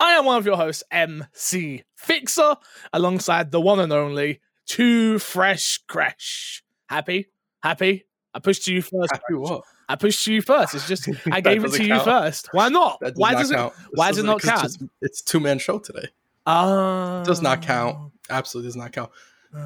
[0.00, 2.56] I am one of your hosts, MC Fixer,
[2.94, 6.64] alongside the one and only Too Fresh Crash.
[6.88, 7.26] Happy?
[7.62, 8.06] Happy?
[8.32, 9.12] I pushed to you first.
[9.12, 9.60] Happy what?
[9.90, 10.74] I pushed to you first.
[10.74, 12.48] It's just I gave it to you first.
[12.52, 12.98] Why not?
[13.02, 13.54] Does Why not does it?
[13.56, 13.74] count.
[13.92, 14.64] why does it doesn't- count?
[14.64, 16.08] It's, it's two man show today.
[16.46, 18.10] Uh, It does not count.
[18.30, 19.10] Absolutely does not count.
[19.54, 19.58] uh,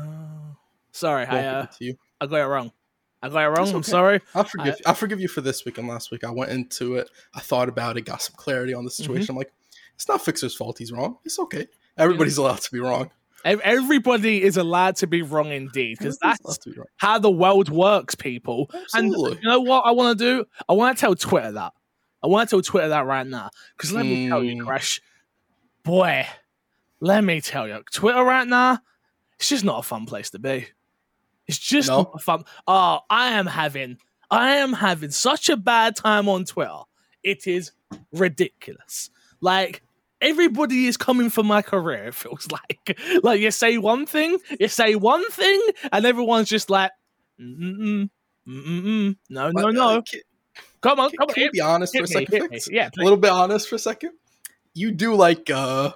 [0.97, 1.99] sorry, I uh, to you.
[2.21, 2.73] I got it wrong.
[3.23, 3.67] I got it wrong.
[3.69, 4.21] It's I'm sorry.
[4.35, 4.77] I'll forgive.
[4.87, 6.23] I, will forgive you for this week and last week.
[6.25, 7.11] I went into it.
[7.35, 8.03] I thought about it.
[8.03, 9.03] Got some clarity on the Mm-hmm.
[9.03, 9.31] situation.
[9.31, 9.53] I'm like,
[9.95, 10.79] it's not Fixer's fault.
[10.79, 11.17] He's wrong.
[11.25, 11.67] It's okay.
[11.97, 13.11] Everybody's allowed to be wrong.
[13.45, 18.69] Everybody is allowed to be wrong indeed, because that's be how the world works, people.
[18.75, 19.33] Absolutely.
[19.33, 20.45] And you know what I want to do?
[20.69, 21.73] I want to tell Twitter that.
[22.23, 23.51] I want to tell Twitter that right now.
[23.77, 24.67] Because let me tell you, Mm.
[24.67, 25.01] Crash,
[25.85, 26.27] boy,
[27.01, 28.81] let me tell you, Twitter right now,
[29.39, 30.67] it's just not a fun place to be.
[31.49, 32.11] It's just No?
[32.13, 32.45] not fun.
[32.67, 33.99] Oh, I am having,
[34.31, 36.81] I am having such a bad time on Twitter.
[37.23, 37.73] It is
[38.13, 39.11] ridiculous.
[39.41, 39.83] Like
[40.21, 42.07] everybody is coming for my career.
[42.07, 45.61] It feels like, like you say one thing, you say one thing,
[45.93, 46.91] and everyone's just like,
[47.41, 48.11] mm mm
[48.49, 50.03] mm no, no, uh, no.
[50.81, 51.35] Come on, come on.
[51.35, 52.33] can be honest for a second?
[52.33, 52.49] hit me.
[52.49, 52.69] Fix?
[52.71, 54.13] Yeah, A little bit honest for a second.
[54.73, 55.93] You do like uh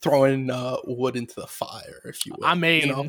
[0.00, 2.46] throwing uh wood into the fire, if you will.
[2.46, 3.06] I mean, you know?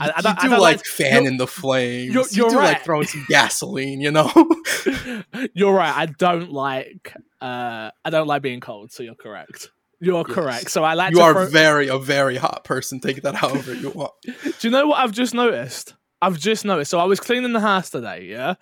[0.00, 0.86] I, I you don't, I do don't like like.
[0.86, 2.12] fanning the flames.
[2.14, 2.64] you're- you you're do right.
[2.74, 4.30] like throwing some gasoline, you know.
[5.54, 5.94] You're right.
[5.94, 7.14] I don't like.
[7.40, 8.92] Uh, I don't like being cold.
[8.92, 9.70] So you're correct.
[10.00, 10.34] You're Yes.
[10.34, 10.70] correct.
[10.70, 11.12] So I like.
[11.14, 13.00] you are throw- very a very hot person.
[13.00, 14.12] Take that however you want.
[14.24, 15.94] Do you know what I've just noticed?
[16.22, 16.90] I've just noticed.
[16.90, 18.54] So I was cleaning the house today, yeah,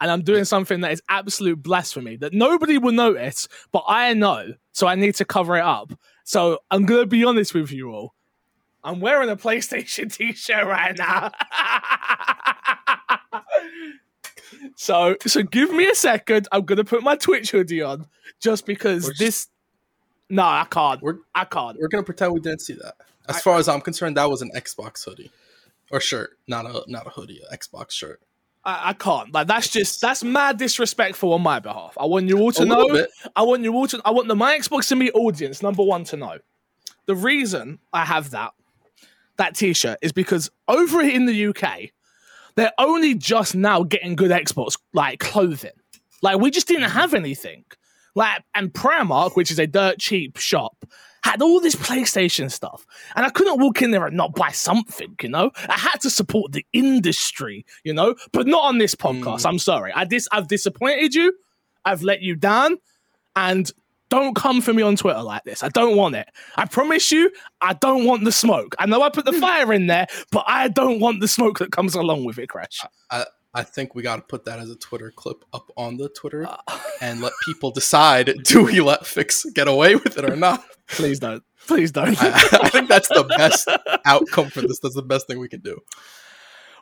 [0.00, 4.54] and I'm doing something that is absolute blasphemy that nobody will notice, but I know.
[4.72, 5.92] So I need to cover it up.
[6.24, 8.14] So I'm gonna be honest with you all.
[8.84, 11.32] I'm wearing a PlayStation T-shirt right now.
[14.76, 16.48] so so give me a second.
[16.52, 18.06] I'm gonna put my Twitch hoodie on
[18.40, 19.48] just because just- this.
[20.30, 21.02] No, I can't.
[21.02, 21.78] We're I can't.
[21.78, 22.94] we're gonna pretend we didn't see that.
[23.28, 25.30] As I- far as I'm concerned, that was an Xbox hoodie
[25.90, 28.20] or shirt, not a not a hoodie, an Xbox shirt.
[28.64, 29.32] I, I can't.
[29.32, 31.96] Like that's just that's mad disrespectful on my behalf.
[32.00, 33.06] I want you all to a know.
[33.36, 34.00] I want you all to.
[34.04, 36.38] I want the my Xbox and me audience number one to know.
[37.06, 38.52] The reason I have that
[39.36, 41.90] that T-shirt is because over in the UK,
[42.56, 45.72] they're only just now getting good exports, like clothing.
[46.22, 47.64] Like we just didn't have anything.
[48.14, 50.84] Like and Primark, which is a dirt cheap shop,
[51.22, 52.86] had all this PlayStation stuff,
[53.16, 55.16] and I couldn't walk in there and not buy something.
[55.20, 57.66] You know, I had to support the industry.
[57.82, 59.40] You know, but not on this podcast.
[59.40, 59.46] Mm.
[59.46, 59.92] I'm sorry.
[59.92, 61.34] I dis- I've disappointed you.
[61.84, 62.76] I've let you down,
[63.34, 63.70] and
[64.10, 65.62] don't come for me on Twitter like this.
[65.62, 66.28] I don't want it.
[66.56, 68.74] I promise you, I don't want the smoke.
[68.78, 71.72] I know I put the fire in there, but I don't want the smoke that
[71.72, 72.80] comes along with it, Crash.
[73.10, 73.24] I
[73.56, 76.44] I think we got to put that as a Twitter clip up on the Twitter
[76.46, 76.56] Uh,
[77.00, 80.64] and let people decide: do we let Fix get away with it or not?
[80.88, 81.42] please don't.
[81.66, 82.20] Please don't.
[82.22, 82.28] I,
[82.62, 83.68] I think that's the best
[84.04, 84.80] outcome for this.
[84.80, 85.78] That's the best thing we can do.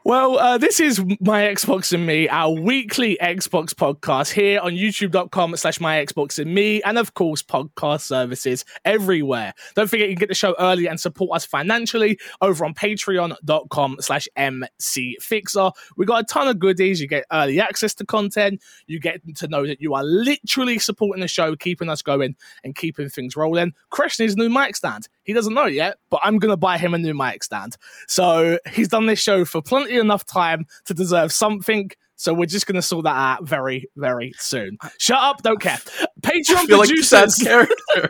[0.05, 5.57] Well, uh, this is My Xbox and Me, our weekly Xbox podcast here on youtube.com
[5.57, 9.55] slash My Xbox and Me, and of course, podcast services everywhere.
[9.77, 13.97] Don't forget you can get the show early and support us financially over on patreon.com
[14.01, 15.73] slash mcfixer.
[15.97, 17.01] We got a ton of goodies.
[17.01, 18.61] You get early access to content.
[18.89, 22.35] You get to know that you are literally supporting the show, keeping us going
[22.65, 23.73] and keeping things rolling.
[23.91, 25.07] Crash a new mic stand.
[25.25, 27.77] He doesn't know yet, but I'm going to buy him a new mic stand.
[28.09, 31.91] So he's done this show for plenty enough time to deserve something.
[32.23, 34.79] So we're just going to sort that out very, very soon.
[34.99, 35.79] Shut up, don't care.
[36.21, 37.37] Patreon like producers.
[37.37, 37.69] sad.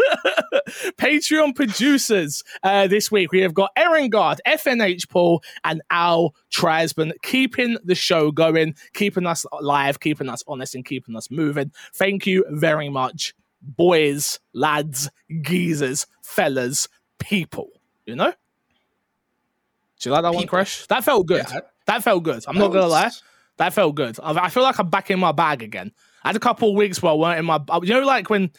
[0.99, 3.33] Patreon producers uh, this week.
[3.33, 9.27] We have got Erin Gard, FNH Paul, and Al Trasman keeping the show going, keeping
[9.27, 11.73] us live, keeping us honest, and keeping us moving.
[11.95, 15.09] Thank you very much, boys, lads,
[15.41, 16.87] geezers, fellas,
[17.23, 17.69] people.
[18.07, 18.33] You know?
[20.01, 20.57] Do you like that one, People.
[20.59, 20.87] Crash?
[20.89, 21.45] That felt good.
[21.49, 22.45] Yeah, that felt good.
[22.49, 23.11] I'm that not gonna was- lie.
[23.59, 24.19] That felt good.
[24.23, 25.93] I I feel like I'm back in my bag again.
[26.25, 27.61] I had a couple of weeks where I weren't in my.
[27.83, 28.51] You know, like when, you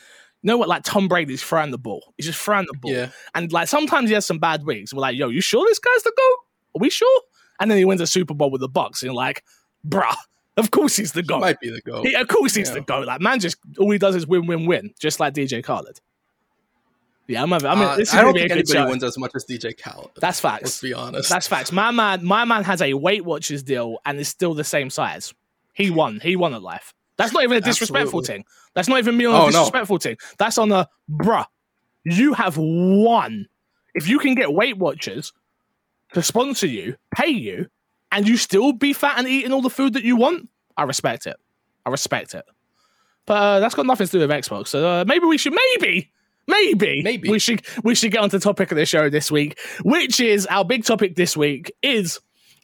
[0.44, 2.14] know what, like Tom Brady's throwing the ball.
[2.16, 2.92] He's just throwing the ball.
[2.92, 4.94] Yeah, And like sometimes he has some bad weeks.
[4.94, 6.38] We're like, yo, you sure this guy's the GOAT?
[6.76, 7.22] Are we sure?
[7.60, 9.02] And then he wins a Super Bowl with the Bucs.
[9.02, 9.44] And you're like,
[9.88, 10.16] bruh,
[10.58, 11.40] of course he's the he GOAT.
[11.42, 12.06] might be the goat.
[12.06, 12.76] He- of course he's Yeah.
[12.76, 13.08] the GOAT.
[13.08, 16.00] Like, man, just all he does is win, win, win, just like DJ Khaled.
[17.28, 17.52] Yeah, I'm.
[17.52, 18.88] Having, I mean, Uh, this is I don't think anybody show.
[18.90, 20.12] wins as much as DJ Khaled.
[20.20, 20.64] That's facts.
[20.64, 21.30] Let's be honest.
[21.30, 21.72] That's facts.
[21.72, 25.34] My man, my man has a Weight Watchers deal and is still the same size.
[25.74, 26.20] He won.
[26.22, 26.94] He won at life.
[27.18, 28.44] That's not even a disrespectful Absolutely.
[28.44, 28.46] thing.
[28.74, 29.52] That's not even me on a Oh, no.
[29.52, 30.18] disrespectful thing.
[30.38, 31.46] That's on a bruh.
[32.04, 33.48] You have won.
[33.96, 35.32] If you can get Weight Watchers
[36.14, 37.68] to sponsor you, pay you,
[38.12, 41.26] and you still be fat and eating all the food that you want, I respect
[41.28, 41.38] it.
[41.86, 42.46] I respect it.
[43.26, 44.68] But uh, that's got nothing to do with Xbox.
[44.68, 46.12] So uh, maybe we should, maybe,
[46.48, 47.30] maybe, Maybe.
[47.30, 50.20] we should we should get on to the topic of the show this week, which
[50.20, 52.20] is our big topic this week is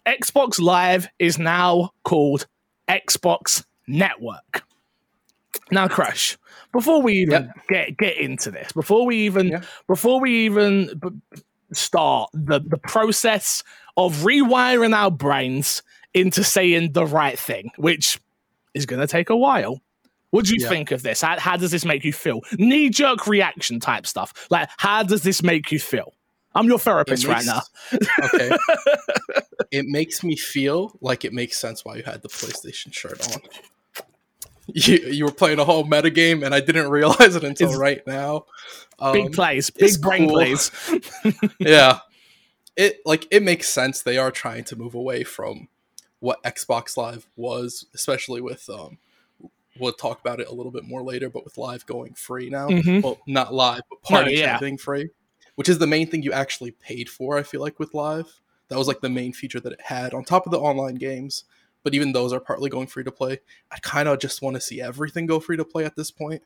[0.06, 2.48] Xbox Live is now called
[2.88, 4.64] Xbox Network.
[5.72, 6.38] Now, Crash,
[6.72, 7.68] before we even Yep.
[7.70, 9.62] get get into this, before we even Yeah.
[9.88, 11.42] before we even b-
[11.74, 13.64] start the the process
[13.98, 15.84] of rewiring our brains
[16.14, 18.20] into saying the right thing, which
[18.74, 19.80] is going to take a while.
[20.32, 20.70] What do you Yeah.
[20.70, 21.22] think of this?
[21.22, 22.42] How, how does this make you feel?
[22.58, 24.34] Knee jerk reaction type stuff.
[24.50, 26.14] Like, how does this make you feel?
[26.56, 27.62] I'm your therapist right now.
[28.26, 28.52] Okay.
[29.72, 33.42] it makes me feel like it makes sense why you had the PlayStation shirt on.
[34.68, 37.80] You, you were playing a whole meta game, and I didn't realize it until It's-
[37.80, 38.46] right now.
[39.00, 40.36] Um, Big plays, big brain cool.
[40.36, 40.72] plays.
[41.60, 42.00] yeah,
[42.76, 44.02] it like it makes sense.
[44.02, 45.70] They are trying to move away from
[46.20, 48.98] what Xbox Live was, especially with um.
[49.78, 52.70] We'll talk about it a little bit more later, but with Live going free now,
[52.70, 53.04] Mhm.
[53.04, 54.58] well, not Live, but Party yeah.
[54.60, 55.10] Being free,
[55.56, 57.38] which is the main thing you actually paid for.
[57.38, 60.24] I feel like with Live, that was like the main feature that it had on
[60.24, 61.44] top of the online games.
[61.82, 63.40] But even those are partly going free to play.
[63.72, 66.44] I kind of just want to see everything go free to play at this point.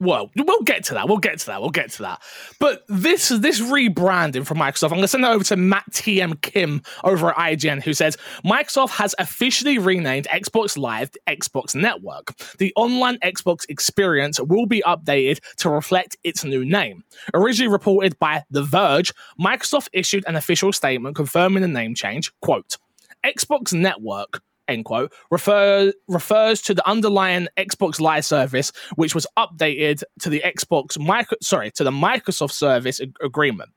[0.00, 1.08] Well, we'll get to that.
[1.08, 1.60] We'll get to that.
[1.60, 2.22] We'll get to that.
[2.60, 6.40] But this this rebranding from Microsoft, I'm going to send it over to Matt TM
[6.40, 12.36] Kim over at IGN, who says Microsoft has officially renamed Xbox Live Xbox Network.
[12.58, 17.02] The online Xbox experience will be updated to reflect its new name.
[17.34, 22.32] Originally reported by The Verge, Microsoft issued an official statement confirming the name change.
[22.40, 22.78] Quote:
[23.24, 24.42] Xbox Network.
[24.68, 30.42] End quote refer, refers to the underlying Xbox Live service, which was updated to the
[30.44, 33.70] Xbox micro, sorry, to the Microsoft Service ag- Agreement.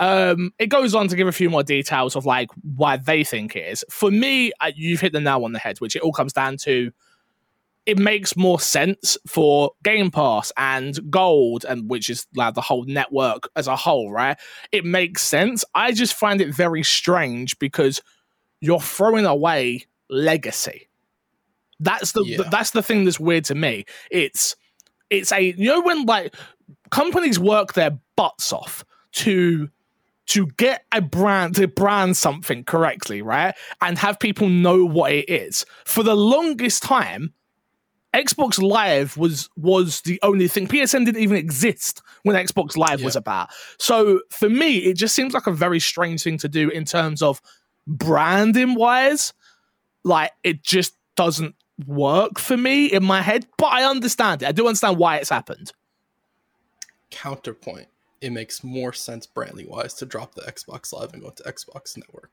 [0.00, 3.56] Um, it goes on to give a few more details of like why they think
[3.56, 3.84] it is.
[3.90, 6.56] For me, uh, you've hit the nail on the head, which it all comes down
[6.58, 6.90] to.
[7.86, 12.84] It makes more sense for Game Pass and Gold, and which is like the whole
[12.84, 14.38] network as a whole, right?
[14.72, 15.64] It makes sense.
[15.74, 18.00] I just find it very strange because
[18.60, 20.88] you're throwing away legacy.
[21.80, 22.48] That's the Yeah.
[22.50, 23.84] that's the thing that's weird to me.
[24.10, 24.56] It's
[25.10, 26.34] it's a you know when like
[26.90, 29.68] companies work their butts off to
[30.26, 33.54] to get a brand to brand something correctly, right?
[33.82, 35.66] And have people know what it is.
[35.84, 37.34] For the longest time,
[38.14, 40.68] Xbox Live was was the only thing.
[40.68, 43.50] PSN didn't even exist when Xbox Live was about.
[43.78, 47.20] So for me, it just seems like a very strange thing to do in terms
[47.20, 47.42] of
[47.86, 49.32] branding wise.
[50.04, 51.54] Like it just doesn't
[51.86, 54.48] work for me in my head, but I understand it.
[54.48, 55.72] I do understand why it's happened.
[57.10, 57.88] Counterpoint.
[58.20, 61.96] It makes more sense branding wise to drop the Xbox Live and go to Xbox
[61.96, 62.30] Network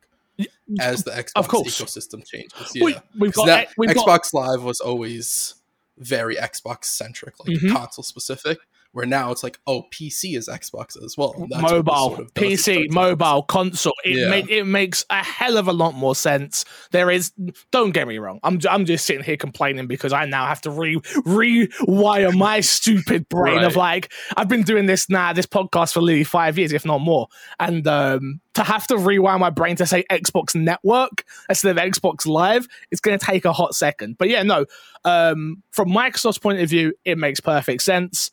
[0.80, 2.72] as the Xbox ecosystem changes.
[2.82, 5.56] We- Yeah, we've 'Cause got that- we've got Xbox Live was always
[5.98, 7.72] very Xbox centric, like Mhm.
[7.74, 8.60] console specific.
[8.94, 11.34] Where now it's like, oh, PC is Xbox as well.
[11.50, 12.34] mobile, sort of.
[12.34, 13.94] PC, mobile, console.
[14.04, 14.30] It Yeah.
[14.30, 16.66] make it makes a hell of a lot more sense.
[16.92, 17.32] There is,
[17.72, 18.40] don't get me wrong.
[18.44, 23.30] I'm I'm just sitting here complaining because I now have to re rewire my stupid
[23.30, 26.86] brain of like I've been doing this now, this podcast for literally five years, if
[26.86, 27.28] not more,
[27.60, 32.26] and um, to have to rewire my brain to say Xbox Network instead of Xbox
[32.26, 34.18] Live, it's going to take a hot second.
[34.18, 34.66] But yeah, no.
[35.06, 38.32] Um, from Microsoft's point of view, it makes perfect sense.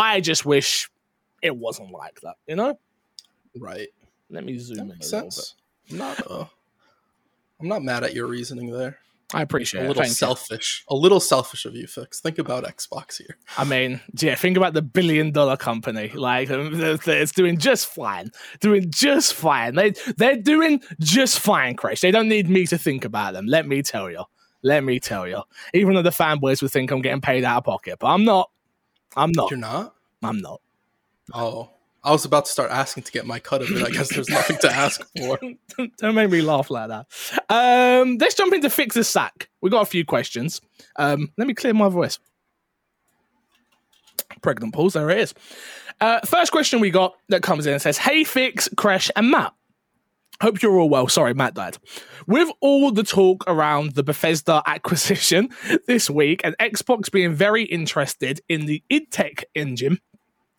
[0.00, 0.90] I just wish
[1.42, 2.78] it wasn't like that, you know?
[3.58, 3.88] Right.
[4.30, 5.54] Let me zoom That in makes a little sense.
[5.90, 6.44] I'm not uh
[7.60, 8.98] I'm not mad at your reasoning there.
[9.34, 9.88] I appreciate A it.
[9.88, 10.14] little Thank you.
[10.16, 10.84] selfish.
[10.88, 12.20] A little selfish of you, Fix.
[12.20, 13.36] Think about Xbox here.
[13.58, 16.08] I mean, yeah, think about the billion dollar company.
[16.08, 16.70] Like, um,
[17.06, 18.32] it's doing just fine.
[18.60, 19.74] Doing just fine.
[19.76, 22.00] They, they're doing just fine, Chris.
[22.00, 23.46] They don't need me to think about them.
[23.46, 24.24] Let me tell you.
[24.62, 25.42] Let me tell you.
[25.74, 28.50] Even though the fanboys would think I'm getting paid out of pocket, but I'm not.
[29.16, 29.50] I'm not.
[29.50, 29.94] You're not?
[30.22, 30.60] I'm not.
[31.32, 31.70] Oh.
[32.02, 33.86] I was about to start asking to get my cut of it.
[33.86, 35.38] I guess there's nothing to ask for.
[35.98, 37.06] Don't make me laugh like that.
[37.50, 39.50] Um, let's jump into fix the sack.
[39.60, 40.62] We got a few questions.
[40.96, 42.18] Um, let me clear my voice.
[44.40, 44.94] Pregnant pause.
[44.94, 45.34] There it is.
[46.00, 49.52] Uh, first question we got that comes in and says, "Hey, fix, Crash, and Matt."
[50.40, 51.06] Hope you're all well.
[51.08, 51.76] Sorry, Matt died.
[52.26, 55.50] With all the talk around the Bethesda acquisition
[55.86, 60.00] this week and Xbox being very interested in the id Tech engine,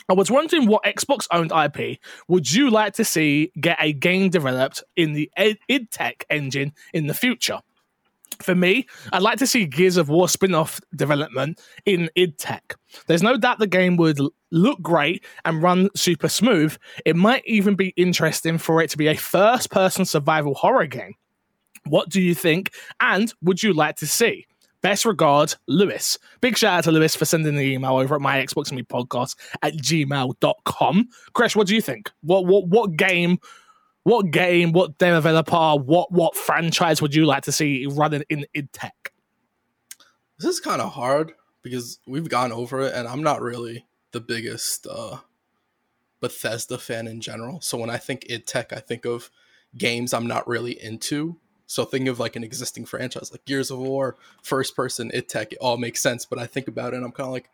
[0.07, 4.29] I was wondering what Xbox owned IP would you like to see get a game
[4.29, 7.59] developed in the id- Tech engine in the future?
[8.41, 12.75] For me, I'd like to see Gears of War spin off development in id tech.
[13.07, 14.19] There's no doubt the game would
[14.51, 16.75] look great and run super smooth.
[17.05, 21.13] It might even be interesting for it to be a first person survival horror game.
[21.85, 22.71] What do you think?
[22.99, 24.45] And would you like to see?
[24.81, 26.17] Best regards, Lewis.
[26.41, 28.83] Big shout out to Lewis for sending the email over at my Xbox and Me
[28.83, 31.09] podcast at gmail.com.
[31.33, 32.09] Crash, what do you think?
[32.21, 33.37] What what what game,
[34.03, 38.71] what game, what developer, what what franchise would you like to see running in id
[38.73, 39.13] Tech?
[40.39, 44.21] This is kind of hard because we've gone over it and I'm not really the
[44.21, 45.17] biggest uh
[46.19, 47.61] Bethesda fan in general.
[47.61, 49.29] So when I think id Tech, I think of
[49.77, 51.37] games I'm not really into
[51.71, 55.53] so think of like an existing franchise like Gears of War, first person, id Tech,
[55.53, 56.25] it all makes sense.
[56.25, 57.49] But I think about it and I'm kind of like,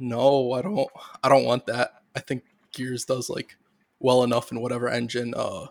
[0.00, 0.88] no, I don't
[1.22, 2.02] I don't want that.
[2.16, 3.56] I think Gears does like
[4.00, 5.66] well enough in whatever engine uh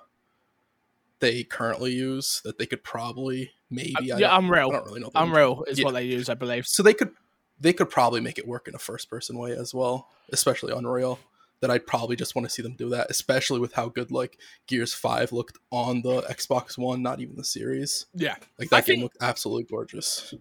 [1.20, 4.70] they currently use that they could probably maybe uh, yeah, I, Unreal.
[4.70, 5.12] I don't really know.
[5.16, 5.86] Unreal is yeah.
[5.86, 6.68] what they use, I believe.
[6.68, 7.12] So they could
[7.60, 11.20] they could probably make it work in a first person way as well, especially Unreal
[11.60, 14.38] that I'd probably just want to see them do that, especially with how good like
[14.68, 18.06] Gears Five looked on the Xbox One, not even the series.
[18.14, 20.34] Yeah, like that I game think, looked absolutely gorgeous.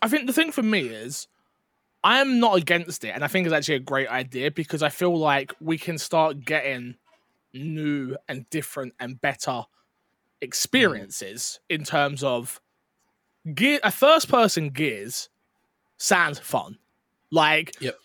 [0.00, 1.26] I think the thing for me is
[2.04, 4.90] I am not against it, and I think it's actually a great idea because I
[4.90, 6.94] feel like we can start getting
[7.52, 9.62] new and different and better
[10.40, 11.76] experiences mm.
[11.76, 12.60] in terms of
[13.54, 13.80] gear.
[13.82, 15.28] A first person Gears
[15.96, 16.78] sounds fun.
[17.30, 17.96] Like, yep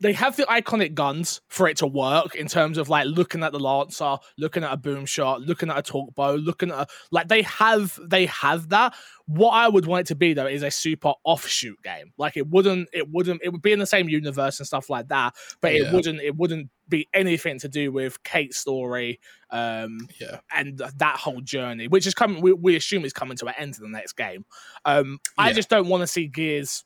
[0.00, 3.52] they have the iconic guns for it to work in terms of like looking at
[3.52, 6.86] the lancer, looking at a boom shot, looking at a Torque Bow, looking at a,
[7.10, 8.94] like they have they have that.
[9.26, 12.12] What I would want it to be though is a super offshoot game.
[12.18, 15.08] Like it wouldn't it wouldn't it would be in the same universe and stuff like
[15.08, 15.84] that, but yeah.
[15.84, 19.18] it wouldn't it wouldn't be anything to do with Kait's story
[19.50, 23.46] um yeah and that whole journey which is coming we, we assume is coming to
[23.46, 24.44] an end in the next game
[24.84, 25.44] um yeah.
[25.44, 26.84] i just don't want to see gears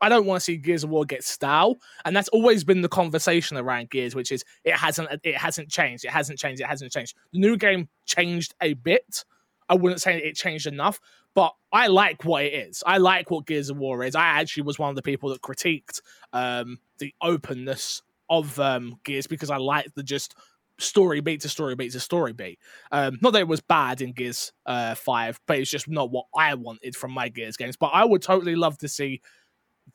[0.00, 2.88] I don't want to see Gears of War get stale, and that's always been the
[2.88, 6.92] conversation around Gears, which is it hasn't it hasn't changed, it hasn't changed, it hasn't
[6.92, 7.16] changed.
[7.32, 9.24] The new game changed a bit.
[9.68, 10.98] I wouldn't say it changed enough,
[11.34, 12.82] but I like what it is.
[12.86, 14.14] I like what Gears of War is.
[14.14, 16.00] I actually was one of the people that critiqued
[16.32, 20.34] um, the openness of um, Gears because I like the just
[20.78, 22.58] story beat to story beat to story beat.
[22.92, 26.26] Um, not that it was bad in Gears uh, 5, but it's just not what
[26.34, 27.76] I wanted from my Gears games.
[27.76, 29.20] But I would totally love to see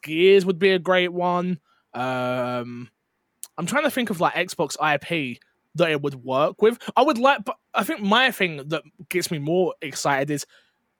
[0.02, 1.60] Gears would be a great one.
[1.94, 2.90] Um,
[3.58, 5.40] I'm trying to think of like Xbox IP
[5.76, 6.80] that it would work with.
[6.96, 10.46] I would like, but I think my thing that gets me more excited is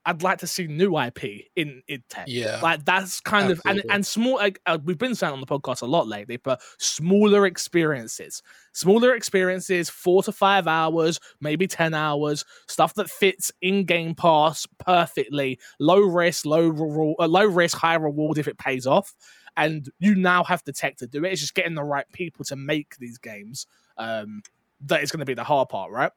[0.06, 2.26] I'd like to see new IP in id Tech.
[2.28, 3.72] Yeah, like that's kind Absolutely.
[3.72, 4.36] of and and small.
[4.36, 8.44] Like, uh, we've been saying on the podcast a lot lately, but smaller experiences,
[8.74, 14.68] smaller experiences, four to five hours, maybe ten hours, stuff that fits in Game Pass
[14.78, 15.60] perfectly.
[15.80, 19.14] Low risk, low re- uh, low risk, high reward if it pays off.
[19.56, 21.32] And you now have the tech to do it.
[21.32, 23.68] It's just getting the right people to make these games.
[23.98, 24.42] Um,
[24.82, 26.12] that is going to be the hard part, right?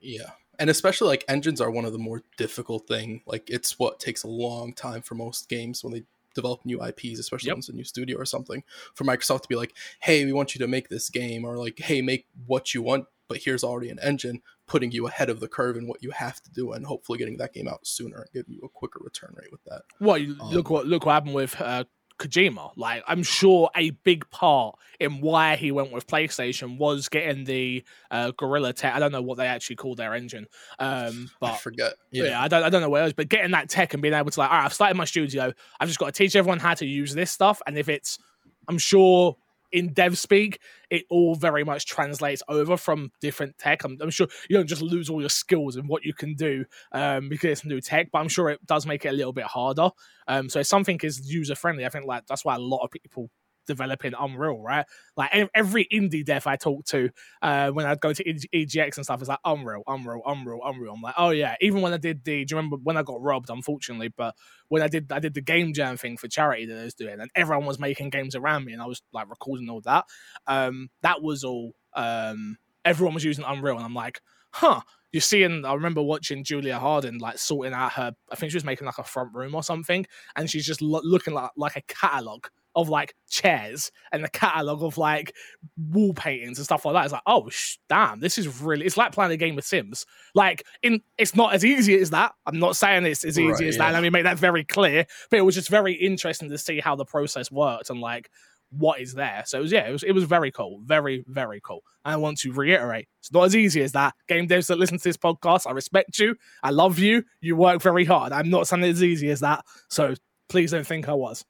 [0.00, 4.00] Yeah and especially like engines are one of the more difficult thing like it's what
[4.00, 7.54] takes a long time for most games when they develop new ips especially yep.
[7.54, 8.62] when it's a new studio or something
[8.94, 11.78] for microsoft to be like hey we want you to make this game or like
[11.78, 15.48] hey make what you want but here's already an engine putting you ahead of the
[15.48, 18.32] curve in what you have to do and hopefully getting that game out sooner and
[18.32, 21.34] giving you a quicker return rate with that well um, look what look what happened
[21.34, 21.84] with uh,
[22.18, 22.72] Kojima.
[22.76, 27.84] Like, I'm sure a big part in why he went with PlayStation was getting the
[28.10, 28.94] uh, Guerrilla tech.
[28.94, 30.46] I don't know what they actually call their engine,
[30.78, 31.94] um, but I forget.
[32.10, 32.24] Yeah.
[32.24, 34.30] yeah, I don't, I don't know where was, But getting that tech and being able
[34.30, 35.52] to like, all right, I've started my studio.
[35.80, 38.18] I've just got to teach everyone how to use this stuff, and if it's,
[38.66, 39.36] I'm sure
[39.72, 40.60] in dev speak,
[40.90, 43.84] it all very much translates over from different tech.
[43.84, 46.64] I'm, I'm, sure you don't just lose all your skills and what you can do
[46.92, 49.44] um, because it's new tech, but I'm sure it does make it a little bit
[49.44, 49.90] harder.
[50.26, 52.90] Um, so if something is user friendly, I think like that's why a lot of
[52.90, 53.30] people
[53.68, 54.84] developing Unreal, right?
[55.16, 57.10] Like every indie dev I talk to,
[57.40, 60.94] uh, when I'd go to EGX and stuff, it's like Unreal, Unreal, Unreal, Unreal.
[60.94, 61.54] I'm like, oh yeah.
[61.60, 63.50] Even when I did the, do you remember when I got robbed?
[63.50, 64.34] Unfortunately, but
[64.68, 67.20] when I did, I did the game jam thing for charity that I was doing,
[67.20, 70.06] and everyone was making games around me, and I was like recording all that.
[70.48, 71.74] Um, that was all.
[71.94, 74.20] Um, everyone was using Unreal, and I'm like,
[74.50, 74.80] huh
[75.12, 78.64] you're seeing i remember watching julia harden like sorting out her i think she was
[78.64, 80.06] making like a front room or something
[80.36, 84.82] and she's just lo- looking like like a catalog of like chairs and the catalog
[84.82, 85.34] of like
[85.76, 87.04] wall paintings and stuff like that.
[87.04, 88.86] It's like, oh sh- damn, this is really.
[88.86, 90.06] It's like playing a game with Sims.
[90.34, 92.32] Like, in it's not as easy as that.
[92.46, 93.86] I'm not saying it's as easy right, as yeah.
[93.86, 93.92] that.
[93.94, 95.06] Let me make that very clear.
[95.30, 98.30] But it was just very interesting to see how the process worked and like
[98.70, 99.42] what is there.
[99.46, 101.82] So it was yeah, it was it was very cool, very very cool.
[102.04, 104.14] And I want to reiterate, it's not as easy as that.
[104.28, 107.82] Game devs that listen to this podcast, I respect you, I love you, you work
[107.82, 108.32] very hard.
[108.32, 109.64] I'm not saying it's as easy as that.
[109.88, 110.14] So
[110.48, 111.44] please don't think I was.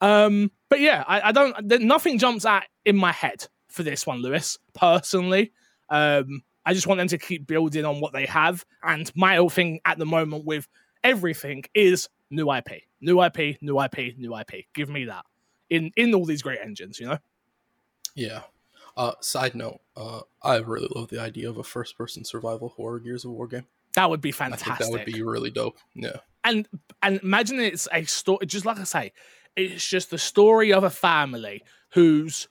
[0.00, 1.66] Um, but yeah, I, I don't.
[1.82, 4.58] Nothing jumps out in my head for this one, Lewis.
[4.74, 5.52] Personally,
[5.88, 8.64] um, I just want them to keep building on what they have.
[8.82, 10.66] And my whole thing at the moment with
[11.04, 14.66] everything is new IP, new IP, new IP, new IP.
[14.74, 15.24] Give me that
[15.70, 17.18] in in all these great engines, you know.
[18.14, 18.42] Yeah.
[18.96, 23.26] Uh, side note, uh, I really love the idea of a first-person survival horror Gears
[23.26, 23.66] of War game.
[23.92, 24.78] That would be fantastic.
[24.78, 25.76] that would be really dope.
[25.94, 26.16] Yeah.
[26.46, 26.68] And
[27.02, 29.12] and imagine it's a story just like i say
[29.54, 31.62] it's just the story of a family
[31.92, 32.48] who's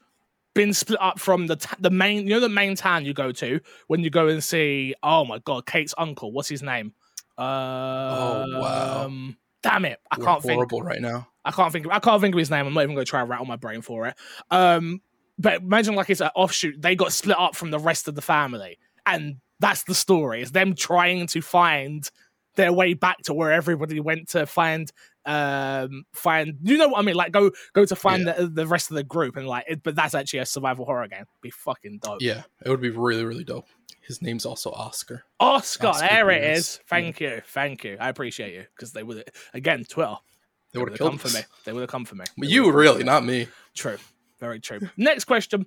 [0.54, 3.32] been split up from the t- the main you know the main town you go
[3.32, 6.94] to when you go and see oh my god Kait's uncle what's his name
[7.38, 9.04] uh wow.
[9.06, 11.28] um, damn it i We're can't think horrible right now.
[11.46, 11.86] I can't think.
[11.86, 12.66] Of, I can't think of his name.
[12.66, 14.16] I'm not even going to try and rattle my brain for it.
[14.50, 15.02] Um,
[15.38, 16.82] but imagine like it's an offshoot.
[16.82, 20.42] They got split up from the rest of the family, and that's the story.
[20.42, 22.10] It's them trying to find
[22.56, 24.92] their way back to where everybody went to find.
[25.28, 27.16] Um, find you know what I mean?
[27.16, 29.96] Like go go to find the, the rest of the group, and like, it, but
[29.96, 31.26] that's actually a survival horror game.
[31.42, 32.22] Be fucking dope.
[32.22, 33.68] Yeah, it would be really, really dope.
[34.02, 35.24] His name's also Oscar.
[35.40, 36.80] Oscar, Oscar there it is.
[36.88, 37.98] Thank you, thank you.
[38.00, 40.18] I appreciate you because they would again Twitter.
[40.74, 41.44] They would have come killed for me.
[41.64, 42.26] They would have come for me.
[42.38, 43.48] But They you really, not me.
[43.74, 43.98] True.
[44.46, 44.80] Very true.
[44.96, 45.66] Next question.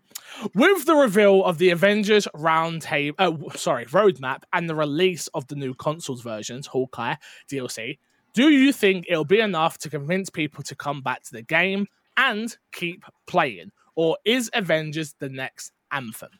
[0.55, 5.57] With the reveal of the Avengers Roundtable, uh, sorry, roadmap and the release of the
[5.57, 7.17] new consoles versions, Hawkeye
[7.51, 7.99] DLC,
[8.35, 11.89] do you think it'll be enough to convince people to come back to the game
[12.17, 13.73] and keep playing?
[13.97, 16.31] Or is Avengers the next anthem?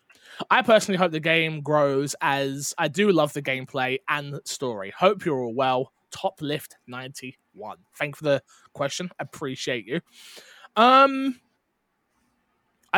[0.49, 4.93] I personally hope the game grows as I do love the gameplay and story.
[4.97, 5.93] Hope you're all well.
[6.13, 7.79] Top lift 91.
[7.97, 8.43] Thank you for the
[8.75, 9.11] question.
[9.19, 10.01] Appreciate you.
[10.77, 11.41] Um,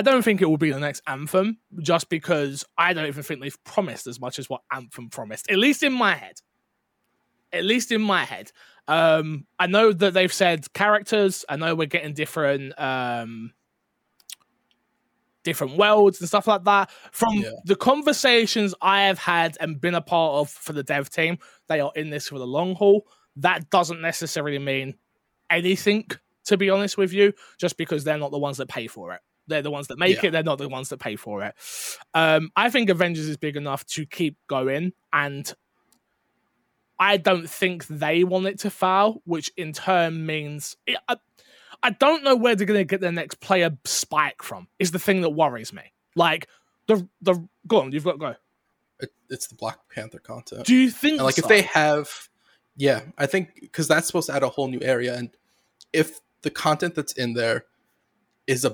[0.00, 3.42] I don't think it will be the next Anthem, just because I don't even think
[3.42, 5.50] they've promised as much as what Anthem promised.
[5.50, 6.36] At least in my head.
[7.52, 8.50] At least in my head.
[8.88, 11.44] Um, I know that they've said characters.
[11.50, 13.52] I know we're getting different um
[15.42, 16.90] different worlds and stuff like that.
[17.12, 17.50] From Yeah.
[17.66, 21.38] the conversations I have had and been a part of for the dev team,
[21.68, 23.06] they are in this for the long haul.
[23.36, 24.96] That doesn't necessarily mean
[25.50, 26.08] anything,
[26.44, 29.20] to be honest with you, just because they're not the ones that pay for it.
[29.50, 30.28] They're the ones that make Yeah.
[30.28, 30.30] it.
[30.30, 31.54] They're not the ones that pay for it.
[32.14, 35.52] Um, I think Avengers is big enough to keep going, and
[36.98, 40.76] I don't think they want it to fail, which in turn means
[41.08, 41.16] I,
[41.82, 44.68] I don't know where they're going to get their next player spike from.
[44.78, 45.92] Is the thing that worries me.
[46.14, 46.46] Like
[46.86, 48.34] the the go on, you've got to go.
[49.00, 50.66] It, it's the Black Panther content.
[50.66, 52.28] Do you think and like if they have
[52.76, 55.30] yeah i think because that's supposed to add a whole new area and
[55.92, 57.64] if the content that's in there
[58.46, 58.64] is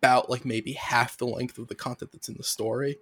[0.00, 2.98] about like maybe half the length of the content that's in the story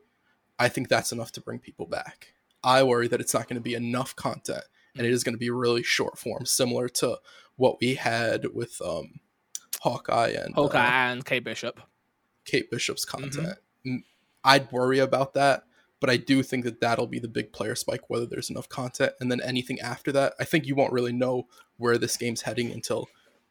[0.59, 2.32] i think that's enough to bring people back
[2.64, 4.64] i worry that it's not going to be enough content
[4.96, 7.18] and it is going to be really short form similar to
[7.56, 9.20] what we had with um
[9.80, 11.80] hawkeye and Hawkeye uh, and Kate Bishop?
[12.44, 13.22] Kate Bishop's Mm-hmm.
[13.22, 13.59] content.
[13.87, 14.02] Mm,
[14.42, 15.64] I'd worry about that,
[16.00, 19.12] but I do think that that'll be the big player spike, whether there's enough content.
[19.20, 22.70] And then anything after that, I think you won't really know where this game's heading
[22.70, 23.09] until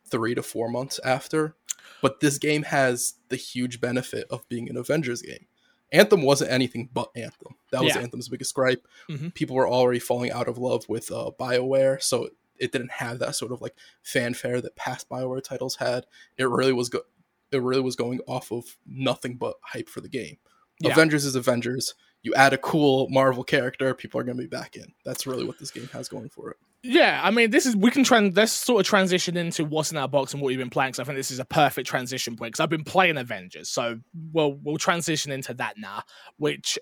[0.10, 1.55] three to four months after.
[2.02, 5.48] But this game has the huge benefit of being an Avengers game.
[5.91, 7.56] Anthem wasn't anything but Anthem.
[7.71, 8.02] That was Yeah.
[8.02, 8.88] Anthem's biggest gripe.
[9.10, 9.34] Mhm.
[9.34, 13.36] People were already falling out of love with uh, BioWare, so it didn't have that
[13.36, 16.06] sort of like fanfare that past BioWare titles had.
[16.38, 17.04] It really was go-
[17.52, 20.38] it really was going off of nothing but hype for the game.
[20.80, 20.91] Yeah.
[20.91, 21.93] Avengers is Avengers.
[22.24, 24.93] You add a cool Marvel character, people are going to be back in.
[25.06, 26.58] That's really what this game has going for it.
[26.88, 28.38] Yeah, I mean, this is we can trans.
[28.38, 30.91] Let's sort of transition into what's in our box and what you've been playing.
[30.91, 32.52] Because I think this is a perfect transition point.
[32.52, 34.00] Because I've been playing Avengers, so
[34.32, 36.04] we'll we'll transition into that now.
[36.38, 36.78] Which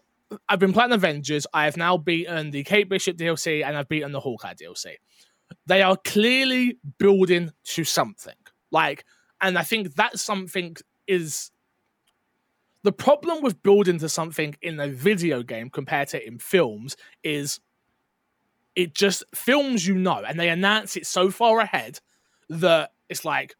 [0.49, 1.47] I've been playing Avengers.
[1.53, 4.95] I have now beaten the Kate Bishop DLC and I've beaten the Hawkeye DLC.
[5.67, 8.35] They are clearly building to something.
[8.71, 9.05] Like,
[9.39, 10.75] and I think that something
[11.07, 11.51] is
[12.83, 17.61] the problem with building to something in a video game compared to in films is
[18.75, 21.99] it just films you know and they announce it so far ahead
[22.49, 23.55] that it's like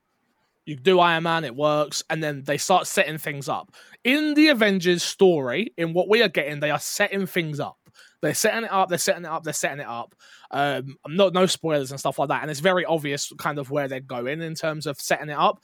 [0.65, 3.73] you do Iron Man, it works, and then they start setting things up.
[4.03, 7.77] In the Avengers story, in what we are getting, they are setting things up.
[8.21, 10.15] They're setting it up, they're setting it up, they're setting it up.
[10.51, 13.87] Um, not no spoilers and stuff like that, and it's very obvious kind of where
[13.89, 15.61] they're going in terms of setting it up,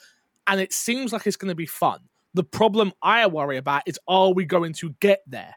[0.48, 2.00] and it seems like it's going to be fun.
[2.34, 5.56] The problem I worry about is are we going to get there?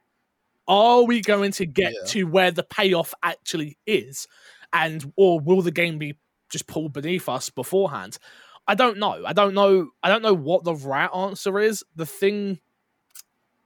[0.68, 2.07] Are we going to get Yeah.
[2.09, 4.27] to where the payoff actually is?
[4.72, 6.14] And or will the game be
[6.51, 8.18] just pulled beneath us beforehand?
[8.66, 9.25] I don't know.
[9.27, 9.90] I don't know.
[10.03, 11.85] I don't know what the right answer is.
[11.96, 12.61] The thing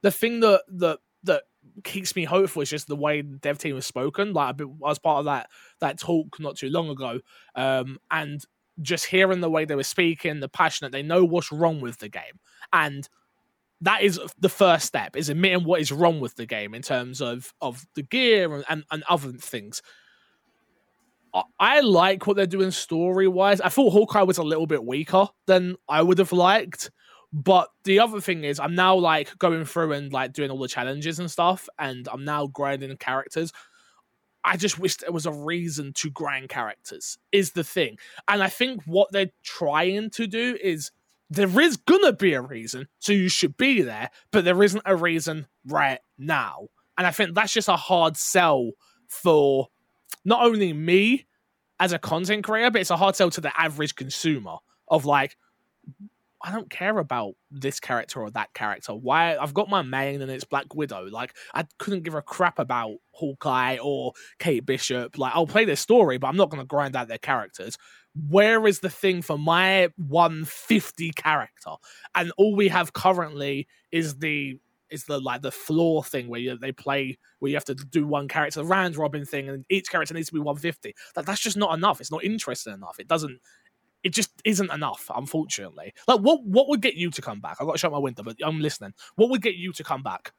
[0.01, 1.43] the thing that that that
[1.83, 4.33] keeps me hopeful is just the way the dev team has spoken.
[4.33, 7.19] Like been, was part of that that talk not too long ago,
[7.55, 8.41] um, and
[8.81, 12.09] just hearing the way they were speaking, the passionate, they know what's wrong with the
[12.09, 12.39] game,
[12.73, 13.07] and
[13.81, 17.21] that is the first step is admitting what is wrong with the game in terms
[17.21, 19.81] of of the gear and, and, and other things
[21.33, 23.61] I- I like what they're doing story wise.
[23.61, 26.89] I thought Hawkeye was a little bit weaker than I would have liked.
[27.33, 30.67] But the other thing is, I'm now like going through and like doing all the
[30.69, 33.51] challenges and stuff, and I'm now grinding characters.
[34.43, 37.97] I just wish there was a reason to grind characters, is the thing.
[38.29, 40.91] And I think what they're trying to do is
[41.29, 44.95] there is gonna be a reason, so you should be there, but there isn't a
[44.95, 46.67] reason right now.
[46.97, 48.71] And I think that's just a hard sell
[49.07, 49.67] for
[50.25, 51.25] not only me
[51.79, 55.37] as a content creator, but it's a hard sell to the average consumer of like,
[56.41, 58.93] I don't care about this character or that character.
[58.93, 61.07] Why I've got my main and it's Black Widow.
[61.09, 65.17] Like I couldn't give a crap about Hawkeye or Kate Bishop.
[65.17, 67.77] Like I'll play their story, but I'm not gonna grind out their characters.
[68.29, 71.71] Where is the thing for my 150 character?
[72.15, 76.57] And all we have currently is the is the like the floor thing where you,
[76.57, 80.13] they play where you have to do one character round robin thing and each character
[80.13, 81.99] needs to be 150 like that's just not enough.
[81.99, 82.99] It's not interesting enough.
[82.99, 83.39] It doesn't
[84.03, 85.93] it just isn't enough unfortunately.
[86.07, 87.57] Like what what would get you to come back?
[87.59, 88.93] I got to shut my window but i'm listening.
[89.15, 90.31] What would get you to come back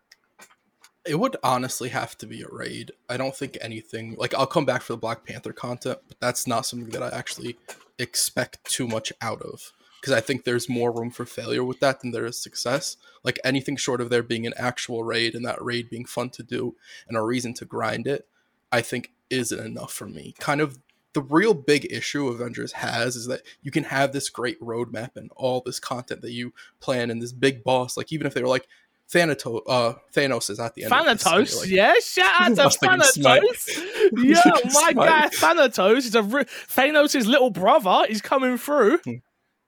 [1.09, 2.93] It would honestly have to be a raid.
[3.09, 6.47] I don't think anything like I'll come back for the Black Panther content, but that's
[6.47, 7.57] not something that I actually
[7.99, 12.01] expect too much out of because I think there's more room for failure with that
[12.01, 12.97] than there is success.
[13.25, 16.43] Like anything short of there being an actual raid and that raid being fun to
[16.43, 16.77] do
[17.09, 18.29] and a reason to grind it,
[18.71, 20.35] I think isn't enough for me.
[20.39, 20.79] Kind of
[21.15, 25.31] the real big issue Avengers has is that you can have this great roadmap and
[25.35, 27.97] all this content that you plan and this big boss.
[27.97, 28.69] Like even if they were like
[29.11, 30.93] Thanatos, uh, Thanos is at the end.
[30.93, 32.79] of this, Thanatos, like, yeah, shout out to.
[32.79, 33.69] Thanatos.
[34.13, 34.41] Yo,
[34.73, 38.07] my guy Thanatos is a re- Thanos' little brother.
[38.07, 38.99] He's coming through.
[38.99, 39.15] Hmm.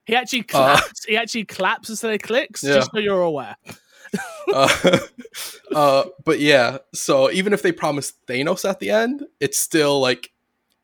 [0.04, 1.04] He actually claps.
[1.04, 2.62] he actually claps instead of clicks.
[2.62, 2.74] Yeah.
[2.74, 3.56] Just so you're aware.
[4.52, 4.98] uh,
[5.74, 10.32] uh, but yeah, so even if they promise Thanos at the end, it's still like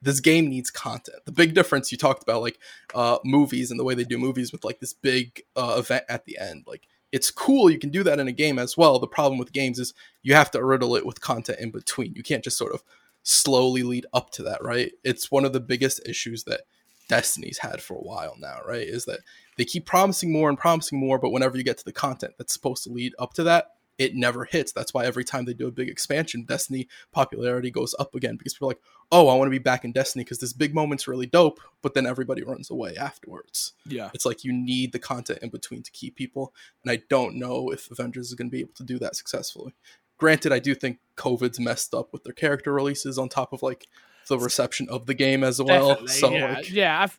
[0.00, 1.18] this game needs content.
[1.24, 2.58] The big difference you talked about, like
[2.94, 6.24] uh, movies and the way they do movies with like this big uh, event at
[6.24, 6.86] the end, like
[7.16, 7.70] it's cool.
[7.70, 8.98] You can do that in a game as well.
[8.98, 12.12] The problem with games is you have to riddle it with content in between.
[12.14, 12.83] You can't just sort of
[13.22, 14.92] slowly lead up to that, right?
[15.02, 16.61] It's one of the biggest issues that
[17.09, 18.87] Destiny's had for a while now, right?
[18.87, 19.20] Is that
[19.57, 22.52] they keep promising more and promising more, but whenever you get to the content that's
[22.52, 24.72] supposed to lead up to that, it never hits.
[24.72, 28.54] That's why every time they do a big expansion, Destiny popularity goes up again because
[28.54, 31.09] people are like, oh, I want to be back in Destiny because this big moment's
[31.09, 33.72] really dope, but then everybody runs away afterwards.
[33.87, 34.11] Yeah.
[34.12, 37.70] It's like you need the content in between to keep people, and I don't know
[37.70, 39.74] if Avengers is going to be able to do that successfully.
[40.18, 43.87] Granted, I do think COVID's messed up with their character releases on top of like
[44.28, 45.88] the reception of the game as well.
[45.90, 47.02] Definitely, so yeah, like, yeah.
[47.02, 47.18] I've,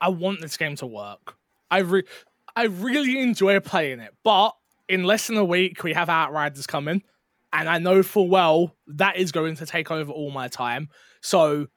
[0.00, 1.36] I want this game to work.
[1.70, 2.04] I re-
[2.54, 4.54] I really enjoy playing it, but
[4.90, 7.02] in less than a week we have Outriders coming,
[7.52, 10.88] and I know full well that is going to take over all my time.
[11.20, 11.68] So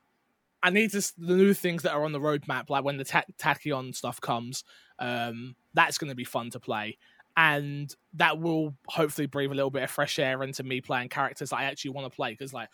[0.63, 3.23] I need to, the new things that are on the roadmap, like when the ta-
[3.38, 4.63] Tachyon stuff comes.
[4.99, 6.97] Um, that's going to be fun to play,
[7.38, 11.54] and that will hopefully breathe a little bit of fresh air into me playing characters
[11.54, 12.32] I actually want to play.
[12.32, 12.69] Because like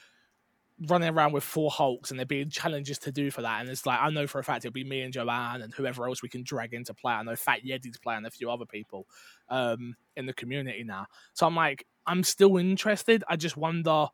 [0.87, 3.61] running around with four Hulks and there being challenges to do for that.
[3.61, 6.07] And it's like, I know for a fact it'll be me and Joanne and whoever
[6.07, 7.13] else we can drag into play.
[7.13, 9.07] I know Fat Yeti's playing a few other people
[9.49, 11.07] um, in the community now.
[11.33, 13.23] So I'm like, I'm still interested.
[13.27, 14.07] I just wonder.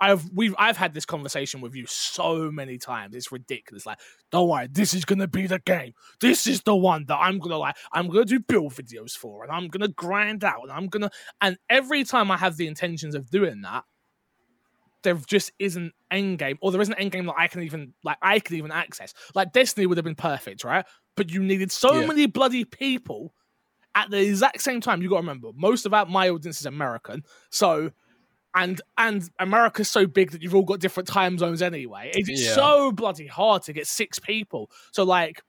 [0.00, 3.14] I've we've I've had this conversation with you so many times.
[3.14, 3.86] It's ridiculous.
[3.86, 4.00] Like,
[4.32, 5.92] don't worry, this is gonna be the game.
[6.20, 7.76] This is the one that I'm gonna like.
[7.92, 11.10] I'm gonna do build videos for, and I'm gonna grind out, and I'm gonna.
[11.40, 13.84] And every time I have the intentions of doing that,
[15.04, 18.18] there just isn't end game, or there isn't end game that I can even like
[18.20, 19.14] I can even access.
[19.34, 20.84] Like Destiny would have been perfect, right?
[21.16, 22.06] But you needed so Yeah.
[22.08, 23.32] many bloody people
[23.94, 25.00] at the exact same time.
[25.02, 27.92] You got to remember, most of our, my audience is American, so
[28.56, 32.10] and and America's so big that you've all got different time zones anyway.
[32.14, 32.54] It's Yeah.
[32.54, 34.70] so bloody hard to get six people.
[34.92, 35.42] So like,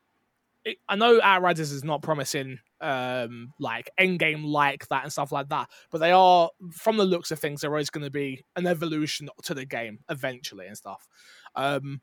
[0.63, 5.49] it, I know Outriders is not promising um like endgame like that and stuff like
[5.49, 7.61] that, but they are from the looks of things.
[7.61, 11.07] There is going to be an evolution to the game eventually and stuff.
[11.55, 12.01] Um,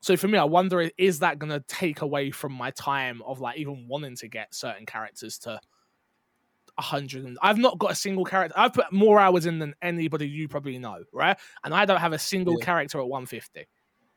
[0.00, 3.40] so for me, I wonder is that going to take away from my time of
[3.40, 5.60] like even wanting to get certain characters to
[6.76, 8.58] a hundred and I've not got a single character.
[8.58, 11.38] I've put more hours in than anybody you probably know, right?
[11.62, 12.64] And I don't have a single Yeah.
[12.64, 13.66] character at 150.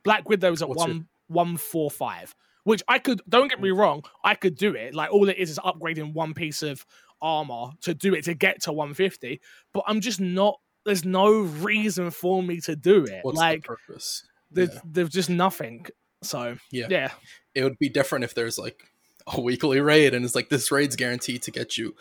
[0.03, 3.21] Black Widow's at What's one one four five, which I could.
[3.27, 3.77] Don't get me mm.
[3.77, 4.95] wrong, I could do it.
[4.95, 6.85] Like all it is is upgrading one piece of
[7.21, 9.41] armor to do it to get to 150.
[9.73, 10.59] But I'm just not.
[10.85, 13.19] There's no reason for me to do it.
[13.23, 14.23] what's like the purpose?
[14.51, 14.81] there's, Yeah.
[14.85, 15.85] there's just nothing.
[16.23, 16.87] So Yeah.
[16.89, 17.11] yeah,
[17.53, 18.83] it would be different if there's like
[19.27, 21.95] a weekly raid and it's like this raid's guaranteed to get you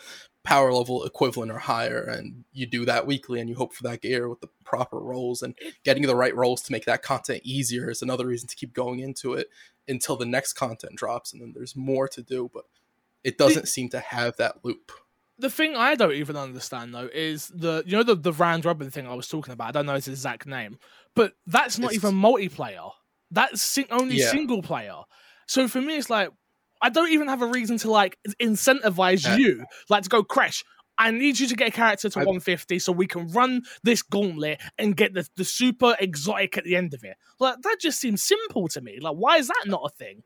[0.47, 4.01] power level equivalent or higher and you do that weekly and you hope for that
[4.01, 7.89] gear with the proper roles and getting the right roles to make that content easier
[7.89, 9.49] is another reason to keep going into it
[9.89, 12.63] until the next content drops and then there's more to do but
[13.25, 14.91] it doesn't seem to have that loop
[15.37, 18.89] the thing I don't even understand though is the you know the the round robin
[18.89, 19.67] thing I was talking about.
[19.67, 20.79] I don't know its exact name,
[21.13, 22.91] but that's not It's- even multiplayer.
[23.29, 24.31] That's sing- only Yeah.
[24.31, 24.95] single player.
[25.45, 26.29] So for me, it's like
[26.81, 30.63] I don't even have a reason to like incentivize Uh, you, like to go crash.
[30.99, 34.01] I need you to get a character to I- 150 so we can run this
[34.01, 37.17] gauntlet and get the, the super exotic at the end of it.
[37.39, 38.99] Like that just seems simple to me.
[38.99, 40.23] Like, why is that not a thing?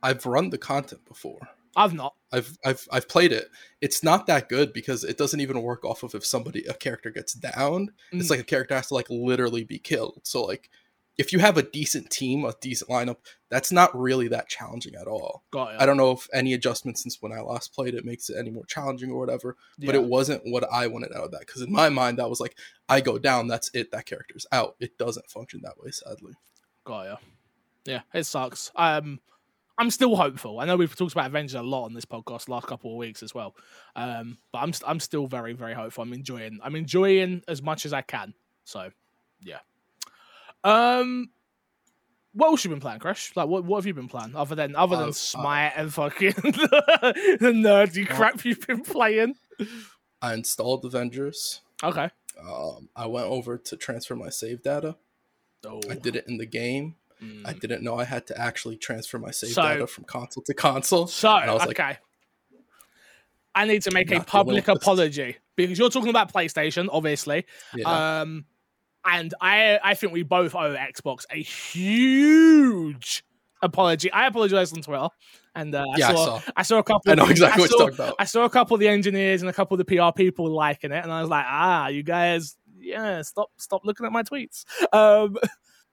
[0.00, 1.40] i've run the content before
[1.76, 2.14] I've not.
[2.32, 3.48] I've I've I've played it.
[3.80, 7.10] It's not that good because it doesn't even work off of if somebody a character
[7.10, 7.34] gets.
[7.36, 8.30] It's Mm.
[8.30, 10.20] like a character has to like literally be killed.
[10.24, 10.70] So like
[11.18, 13.16] if you have a decent team, a decent lineup,
[13.50, 15.42] that's not really that challenging at all.
[15.50, 15.80] Got it.
[15.80, 18.50] I don't know if any adjustments since when I last played it makes it any
[18.50, 21.72] more challenging or whatever, but it wasn't what I wanted out of that because in
[21.72, 22.56] my mind that was like
[22.88, 24.76] I go down, that's it, that character's out.
[24.78, 26.34] It doesn't function that way, sadly.
[26.84, 27.16] Got ya.
[27.84, 28.70] Yeah, it sucks.
[28.76, 29.20] Um,
[29.76, 30.60] I'm still hopeful.
[30.60, 33.22] I know we've talked about Avengers a lot on this podcast last couple of weeks
[33.22, 33.56] as well.
[33.96, 36.02] Um, but I'm st- I'm still very very hopeful.
[36.02, 38.34] I'm enjoying I'm enjoying as much as I can.
[38.64, 38.90] So,
[39.42, 39.58] yeah.
[40.64, 41.30] Um,
[42.32, 43.32] what else you been playing, Crash?
[43.34, 45.92] Like, what what have you been playing other than other than Uh, uh, Smite and
[45.92, 49.34] fucking the nerdy crap you've been playing?
[50.22, 51.60] I installed Avengers.
[51.82, 52.10] Okay.
[52.40, 54.96] Um, I went over to transfer my save data.
[55.66, 56.94] Oh, I did it in the game.
[57.22, 57.42] mm.
[57.46, 60.54] I didn't know I had to actually transfer my save So- data from console to
[60.54, 61.06] console.
[61.08, 61.98] So I was like, okay,
[63.54, 67.44] I need to make a public apology because you're talking about PlayStation, obviously.
[67.74, 68.44] Yeah, Um,
[69.08, 73.24] and I I think we both owe Xbox a huge
[73.62, 74.12] apology.
[74.12, 75.08] I apologize on Twitter,
[75.54, 76.52] and uh, I, yeah, I saw, saw.
[76.56, 77.12] I saw a couple.
[77.12, 78.16] I know exactly I what saw, you're talking about.
[78.18, 80.92] I saw a couple of the engineers and a couple of the PR people liking
[80.92, 84.64] it, and I was like, ah, you guys, yeah, stop stop looking at my tweets.
[84.92, 85.36] Um,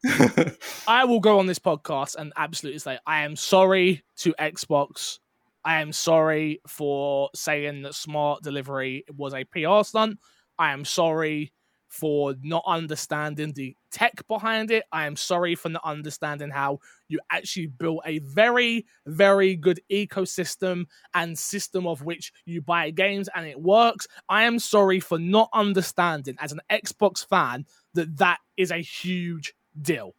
[0.87, 5.19] I will go on this podcast and absolutely say I am sorry to Xbox.
[5.63, 10.19] I am sorry for saying that smart delivery was a PR stunt.
[10.59, 11.51] I am sorry
[11.95, 14.83] for not understanding the tech behind it.
[14.91, 20.85] I am sorry for not understanding how you actually built a very, very good ecosystem
[21.13, 24.07] and system of which you buy games and it works.
[24.27, 29.53] I am sorry for not understanding as an Xbox fan that that is a huge
[29.81, 30.13] deal.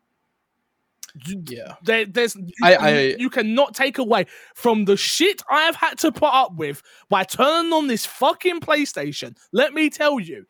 [1.48, 5.76] yeah, There, there's you, I- I- you cannot take away from the shit I have
[5.76, 9.36] had to put up with by turning on this fucking PlayStation.
[9.52, 10.46] Let me tell you,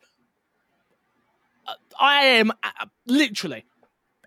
[1.99, 3.65] I am uh, literally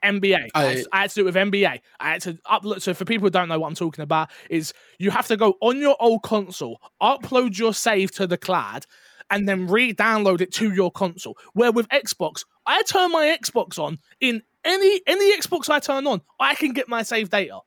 [0.05, 0.49] NBA.
[0.55, 1.81] I, had I- had to do it with NBA.
[2.01, 2.81] I had to upload.
[2.83, 5.55] So for people who don't know what I'm talking about, is you have to go
[5.61, 8.87] on your old console, upload your save to the cloud,
[9.31, 11.37] and then re-download it to your console.
[11.53, 16.21] Where with Xbox, I turn my Xbox on in any any Xbox I turn on,
[16.39, 17.61] I can get my save data.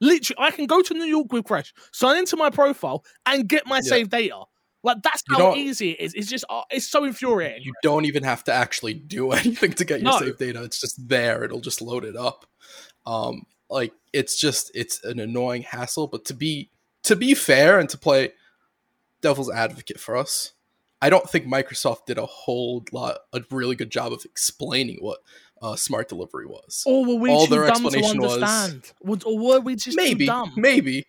[0.00, 3.66] Literally, I can go to New York with Crash, sign into my profile, and get
[3.66, 3.82] my Yeah.
[3.82, 4.42] save data.
[4.82, 6.14] Like that's You how easy it is.
[6.14, 7.62] It's just uh, it's so infuriating.
[7.64, 10.18] you don't even have to actually do anything to get your No.
[10.20, 10.62] save data.
[10.62, 11.42] It's just there.
[11.44, 12.46] It'll just load it up.
[13.06, 16.06] Um, like it's just it's an annoying hassle.
[16.06, 16.70] But to be
[17.04, 18.32] to be fair and to play
[19.20, 20.52] devil's advocate for us,
[21.02, 25.18] I don't think Microsoft did a whole lot a really good job of explaining what
[25.60, 26.84] uh, smart delivery was.
[26.86, 28.92] Or were we all too their dumb to explanation was- understand?
[29.02, 30.52] Was, or were we just maybe, too dumb?
[30.56, 31.04] maybe,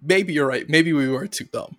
[0.00, 0.68] maybe you're right.
[0.68, 1.78] Maybe we were too dumb.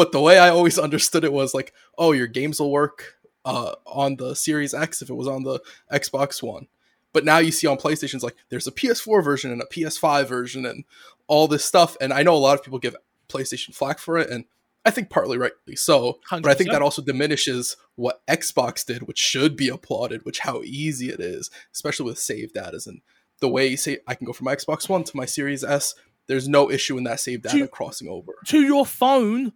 [0.00, 3.74] But the way I always understood it was like, oh, your games will work uh,
[3.84, 5.60] on the Series X if it was on the
[5.92, 6.68] Xbox One.
[7.12, 10.64] But now you see on PlayStation's like there's a PS4 version and a PS5 version
[10.64, 10.84] and
[11.26, 11.98] all this stuff.
[12.00, 12.96] And I know a lot of people give
[13.28, 14.46] PlayStation flack for it, and
[14.86, 16.18] I think partly rightly so.
[16.30, 20.62] But I think that also diminishes what Xbox did, which should be applauded, which how
[20.62, 23.02] easy it is, especially with save data and
[23.40, 25.94] the way you say I can go from my Xbox One to my Series S.
[26.26, 28.32] There's no issue in that save data you- crossing over.
[28.46, 29.52] to your phone.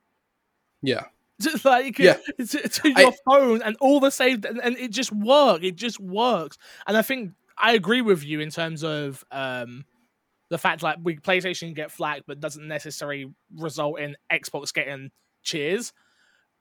[0.86, 1.04] Yeah,
[1.40, 2.16] Just like Yeah.
[2.38, 5.64] to, to I- your phone and all the saved and, and it just works.
[5.64, 6.58] It just works.
[6.86, 9.84] And I think I agree with you in terms of um
[10.50, 15.10] the fact like we PlayStation get flagged but doesn't necessarily result in Xbox getting
[15.42, 15.92] cheers.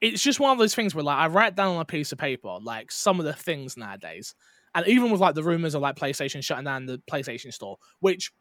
[0.01, 2.17] It's just one of those things where like I write down on a piece of
[2.17, 4.35] paper like some of the things nowadays.
[4.75, 8.31] And even with like the rumors of like PlayStation shutting down the PlayStation store, which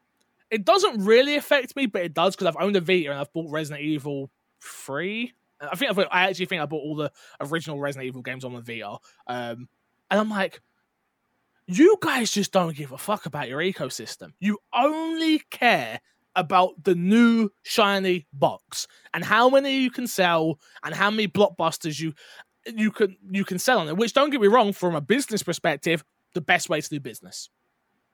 [0.50, 3.32] it doesn't really affect me, but it does because I've owned a Vita and I've
[3.32, 4.30] bought Resident Evil
[4.62, 5.32] 3
[5.70, 8.54] I think I've, I actually think I bought all the original Resident Evil games on
[8.54, 8.98] the VR.
[9.26, 9.68] Um,
[10.10, 10.60] and I'm like,
[11.66, 14.32] you guys just don't give a fuck about your ecosystem.
[14.40, 16.00] You only care
[16.34, 22.00] about the new shiny box and how many you can sell and how many blockbusters
[22.00, 22.14] you
[22.66, 23.96] you can you can sell on it.
[23.96, 27.50] Which don't get me wrong, from a business perspective, the best way to do business.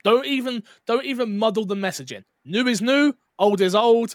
[0.04, 2.24] Don't even don't even muddle the messaging.
[2.44, 4.14] New is new, old is old.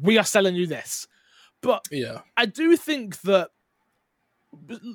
[0.00, 1.06] We are selling you this.
[1.62, 2.20] But Yeah.
[2.36, 3.50] I do think that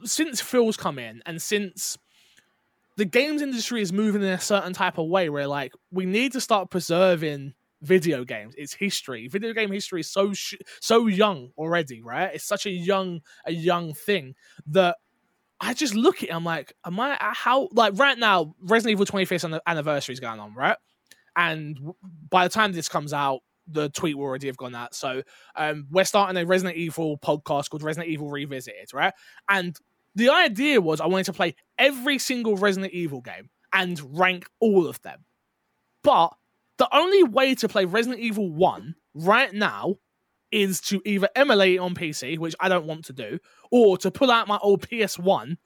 [0.04, 1.98] since Phil's come in and since
[2.98, 6.34] the games industry is moving in a certain type of way where like we need
[6.34, 8.56] to start preserving video games.
[8.58, 9.28] Its history.
[9.28, 12.32] Video game history is so sh- so young already right?
[12.34, 14.36] It's such a young a young thing
[14.68, 14.98] that
[15.60, 19.08] i just look at it i'm like am i how like right now resident evil
[19.08, 20.78] 25th anniversary is going on right?
[21.36, 21.80] And
[22.30, 25.22] by the time this comes out the tweet will already have gone out so
[25.56, 29.14] um we're starting a resident evil podcast called resident evil revisited right
[29.50, 29.80] and
[30.18, 34.88] the idea was I wanted to play every single Resident Evil game and rank all
[34.88, 35.26] of them.
[36.02, 36.30] But
[36.78, 39.98] the only way to play Resident Evil 1 right now
[40.52, 43.38] is to either emulate it on PC, which I don't want to do,
[43.70, 45.58] or to pull out my old PS1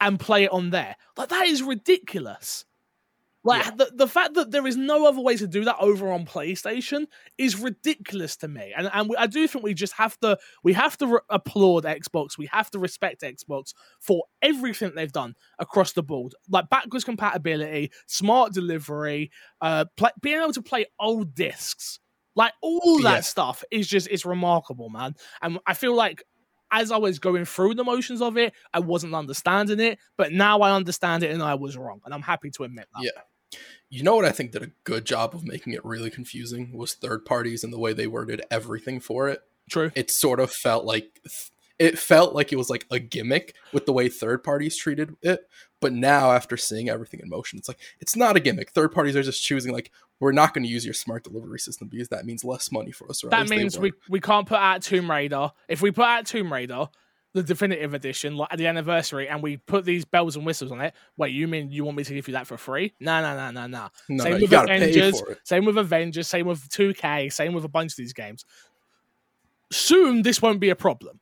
[0.00, 0.96] and play it on there.
[1.18, 2.64] Like that is ridiculous.
[3.42, 3.70] Like Yeah.
[3.76, 7.06] the, the fact that there is no other way to do that over on PlayStation
[7.38, 8.74] is ridiculous to me.
[8.76, 11.84] And and we, I do think we just have to we have to re- applaud
[11.84, 12.36] Xbox.
[12.36, 17.90] We have to respect Xbox for everything they've done across the board, like backwards compatibility,
[18.06, 19.30] smart delivery,
[19.62, 21.98] uh, play, being able to play old discs,
[22.36, 23.20] like all that Yeah.
[23.20, 25.14] stuff is just it's remarkable, man.
[25.40, 26.22] And I feel like
[26.72, 30.60] as I was going through the motions of it, I wasn't understanding it, but now
[30.60, 33.02] I understand it and I was wrong, and I'm happy to admit that.
[33.02, 33.22] Yeah.
[33.88, 36.94] You know what I think did a good job of making it really confusing was
[36.94, 39.42] third parties and the way they worded everything for it.
[39.68, 39.90] True.
[39.94, 41.20] It sort of felt like
[41.78, 45.48] it felt like it was like a gimmick with the way third parties treated it.
[45.80, 48.70] But now after seeing everything in motion, it's like it's not a gimmick.
[48.70, 51.88] Third parties are just choosing like we're not going to use your smart delivery system
[51.88, 53.24] because that means less money for us.
[53.24, 55.52] Or That means we, we can't put out Tomb Raider.
[55.68, 56.88] If we put out Tomb Raider,
[57.32, 60.80] the definitive edition, like at the anniversary, and we put these bells and whistles on
[60.80, 62.92] it, wait, you mean you want me to give you that for free?
[62.98, 63.88] No, no, no, no, no.
[64.08, 65.22] no, same no, with got to pay Avengers.
[65.44, 66.28] Same with Avengers.
[66.28, 67.32] Same with 2K.
[67.32, 68.44] Same with a bunch of these games.
[69.70, 71.20] Soon, this won't be a problem.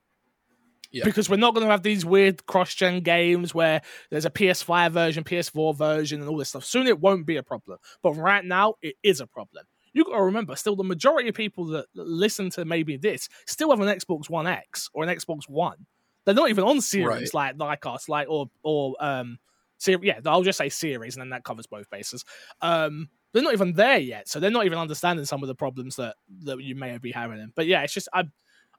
[0.90, 1.04] Yeah.
[1.04, 5.22] Because we're not going to have these weird cross-gen games where there's a PS5 version,
[5.22, 6.64] PS4 version, and all this stuff.
[6.64, 7.78] Soon, it won't be a problem.
[8.02, 9.66] But right now, it is a problem.
[9.92, 13.70] You got to remember, still, the majority of people that listen to maybe this still
[13.70, 15.86] have an Xbox One X or an Xbox One.
[16.28, 19.38] They're not even on series like like us, like or or um,
[19.78, 20.20] ser- yeah.
[20.26, 22.22] I'll just say series, and then that covers both bases.
[22.60, 25.96] Um, they're not even there yet, so they're not even understanding some of the problems
[25.96, 27.50] that that you may be having.
[27.54, 28.24] But yeah, it's just I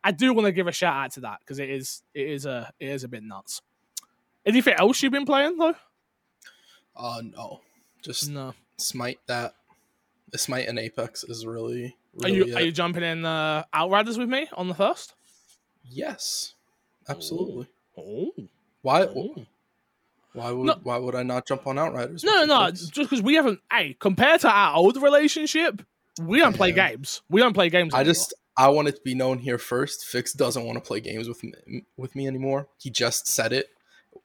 [0.03, 2.45] I do want to give a shout out to that because it is it is
[2.45, 3.63] a it is a bit nuts.
[4.45, 5.73] Anything else you've been playing though?
[6.95, 7.61] Uh no,
[8.03, 8.53] just No.
[8.77, 9.55] Smite that.
[10.35, 11.97] Smite and Apex is really.
[12.21, 12.53] Are you it.
[12.53, 15.15] are you jumping in uh, Outriders with me on the first?
[15.83, 16.53] Yes,
[17.09, 17.67] absolutely.
[17.97, 18.31] Oh,
[18.81, 19.03] Why?
[19.03, 19.35] oh.
[20.33, 20.79] Why would No.
[20.83, 22.23] Why would I not jump on Outriders?
[22.23, 22.71] No, no, no.
[22.71, 23.59] Just because we haven't.
[23.71, 25.81] Hey, compared to our old relationship,
[26.21, 27.21] we don't play games.
[27.29, 27.93] We don't play games.
[27.93, 28.13] I anymore.
[28.13, 30.05] just I want it to be known here first.
[30.05, 32.67] Fix doesn't want to play games with me, with me anymore.
[32.77, 33.69] He just said it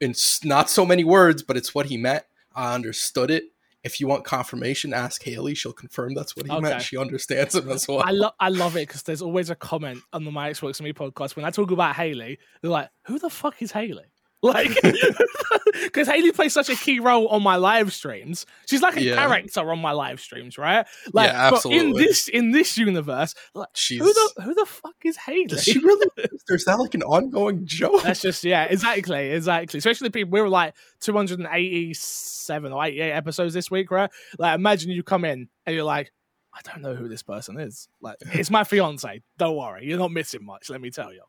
[0.00, 2.24] in not so many words, but it's what he meant.
[2.54, 3.44] I understood it.
[3.84, 5.54] If you want confirmation, ask Haley.
[5.54, 6.60] She'll confirm that's what he Okay.
[6.62, 6.82] meant.
[6.82, 8.02] She understands him as well.
[8.04, 10.92] I love I love it because there's always a comment on the My Xbox Me
[10.92, 12.38] podcast when I talk about Haley.
[12.62, 14.04] They're like, "Who the fuck is Haley?"
[14.54, 14.78] Like,
[15.84, 18.44] because Haley plays such a key role on my live streams.
[18.68, 19.14] She's like a Yeah.
[19.16, 20.86] character on my live streams, right?
[21.14, 24.96] Like, Yeah, but in this in this universe, like, She's who the who the fuck
[25.04, 25.46] is Haley?
[25.46, 26.06] does she really?
[26.50, 28.02] Is that like an ongoing joke?
[28.02, 29.78] That's just yeah, exactly, exactly.
[29.78, 34.10] Especially people we were like 287 or 88 episodes this week, right?
[34.38, 36.12] Like imagine you come in and you're like,
[36.52, 37.88] I don't know who this person is.
[38.00, 39.22] Like it's my fiance.
[39.38, 40.70] Don't worry, you're not missing much.
[40.70, 41.22] Let me tell you.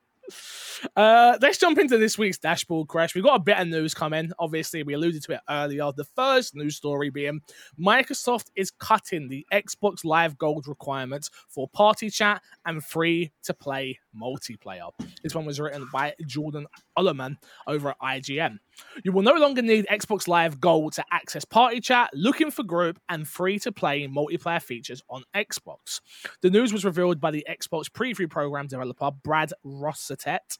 [0.96, 3.16] Uh, let's jump into this week's dashboard crash.
[3.16, 4.32] We've got a bit of news coming.
[4.40, 5.92] Obviously, we alluded to it earlier.
[5.96, 7.42] The first news story being
[7.80, 14.00] Microsoft is cutting the Xbox Live Gold requirements for party chat and free to play
[14.20, 14.90] multiplayer.
[15.24, 16.68] This one was written by Jordan
[16.98, 17.38] Ullerman
[17.68, 18.58] over at IGN.
[19.04, 23.00] You will no longer need Xbox Live Gold to access party chat, looking for group,
[23.10, 26.02] and free to play multiplayer features on Xbox.
[26.42, 30.58] The news was revealed by the Xbox preview program developer Brad Rossetet,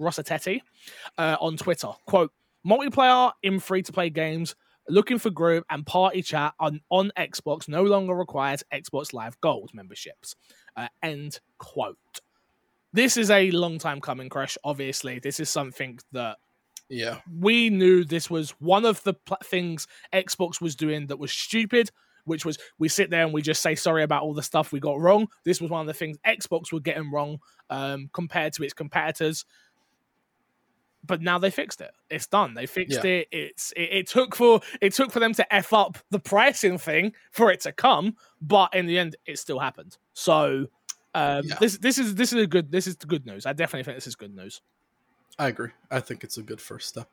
[0.00, 0.60] Rossetetti
[1.18, 1.90] uh, on Twitter.
[2.06, 2.32] Quote,
[2.66, 4.54] multiplayer in free to play games
[4.88, 9.70] looking for group and party chat on, on Xbox no longer requires Xbox Live Gold
[9.72, 10.34] memberships.
[10.76, 11.96] Uh, end quote.
[12.92, 14.58] This is a long time coming, Crash.
[14.64, 16.38] Obviously, this is something that
[16.88, 21.30] yeah, we knew this was one of the pl- things Xbox was doing that was
[21.32, 21.90] stupid.
[22.24, 24.80] which was we sit there and we just say sorry about all the stuff we
[24.80, 25.26] got wrong.
[25.44, 27.38] This was one of the things Xbox were getting wrong
[27.70, 29.44] um, compared to its competitors.
[31.06, 31.92] But now they fixed it.
[32.10, 32.52] It's done.
[32.54, 33.10] They fixed Yeah.
[33.10, 33.28] it.
[33.32, 37.14] It's it, it took for it took for them to f up the pricing thing
[37.30, 39.96] for it to come, but in the end, it still happened.
[40.12, 40.66] So
[41.14, 41.56] um, Yeah.
[41.60, 43.46] this this is this is a good this is good news.
[43.46, 44.60] I definitely think this is good news.
[45.38, 45.70] I agree.
[45.90, 47.08] I think it's a good first step.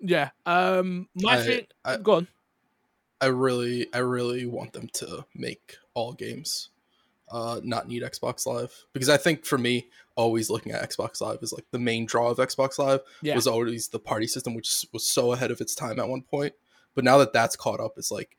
[0.00, 0.30] Yeah.
[0.46, 1.66] Um, my I- thing.
[1.84, 2.28] I- go on.
[3.20, 6.68] I really, I really want them to make all games
[7.32, 11.40] uh, not need Xbox Live because I think for me, always looking at Xbox Live
[11.42, 13.34] is like the main draw of Xbox Live Yeah.
[13.34, 16.54] was always the party system, which was so ahead of its time at one point.
[16.94, 18.36] But now that that's caught up, it's like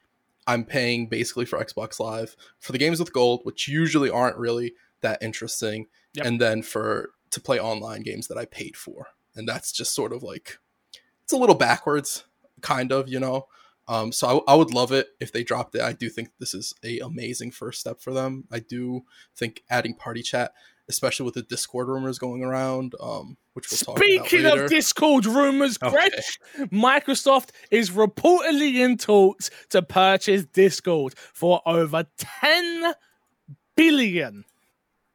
[0.50, 4.74] I'm paying basically for Xbox Live for the games with gold, which usually aren't really
[5.02, 6.26] that interesting, Yep.
[6.26, 10.12] and then for to play online games that I paid for, and that's just sort
[10.12, 10.58] of like
[11.24, 12.26] it's a little backwards,
[12.62, 13.46] kind of, you know.
[13.88, 15.82] Um, so I, I would love it if they dropped it.
[15.82, 18.46] I do think this is a amazing first step for them.
[18.52, 19.04] I do
[19.36, 20.54] think adding party chat,
[20.90, 25.78] especially with the Discord rumors going around, um, which we'll talk Speaking of Discord rumors,
[25.82, 26.10] Okay.
[26.72, 32.94] Microsoft is reportedly in talks to purchase Discord for over 10
[33.76, 34.46] billion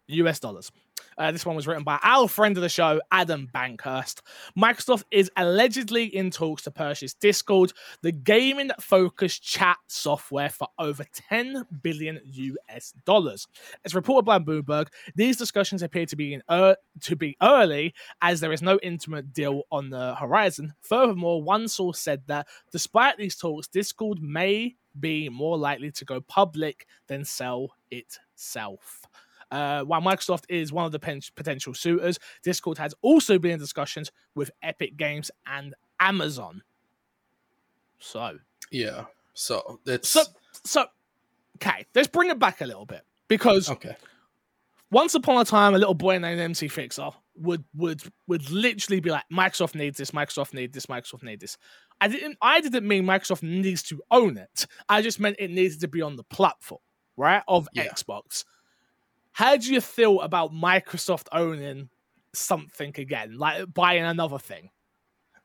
[0.06, 0.70] US dollars.
[1.16, 4.20] Uh, this one was written by our friend of the show, Adam Bankhurst.
[4.58, 11.04] Microsoft is allegedly in talks to purchase Discord, the gaming focused chat software, for over
[11.28, 13.46] 10 billion US dollars.
[13.84, 18.40] As reported by Bloomberg, these discussions appear to be in er- to be early as
[18.40, 20.74] there is no intimate deal on the horizon.
[20.80, 26.20] Furthermore, one source said that despite these talks, Discord may be more likely to go
[26.20, 29.02] public than sell itself.
[29.55, 33.59] Uh, while Microsoft is one of the pen- potential suitors, Discord has also been in
[33.61, 36.62] discussions with Epic Games and Amazon.
[38.00, 38.38] So,
[38.72, 39.05] yeah.
[39.34, 40.22] So it's so,
[40.64, 40.86] so,
[41.57, 43.96] okay, let's bring it back a little bit because okay.
[44.90, 49.11] once upon a time, a little boy named MC Fixer would would would literally be
[49.11, 51.59] like, Microsoft needs this, Microsoft needs this, Microsoft needs this.
[52.00, 54.66] I didn't I didn't mean Microsoft needs to own it.
[54.88, 56.80] I just meant it needed to be on the platform,
[57.16, 57.42] right?
[57.46, 57.86] Of Yeah.
[57.86, 58.44] Xbox.
[59.35, 61.89] How do you feel about Microsoft owning
[62.32, 64.70] something again, like buying another thing?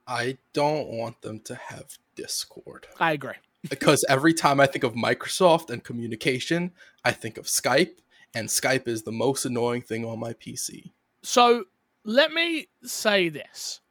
[0.08, 3.34] I don't want them to have Discord I agree.
[3.68, 6.72] because every time I think of Microsoft and communication,
[7.04, 7.96] I think of Skype,
[8.36, 10.92] and Skype is the most annoying thing on my PC.
[11.24, 11.64] So
[12.04, 13.82] let me say this.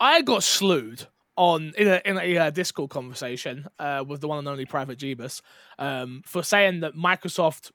[0.00, 4.38] I got slewed on in a in a, uh Discord conversation uh, with the one
[4.38, 5.42] and only Private Jeebus
[5.78, 7.70] um, for saying that Microsoft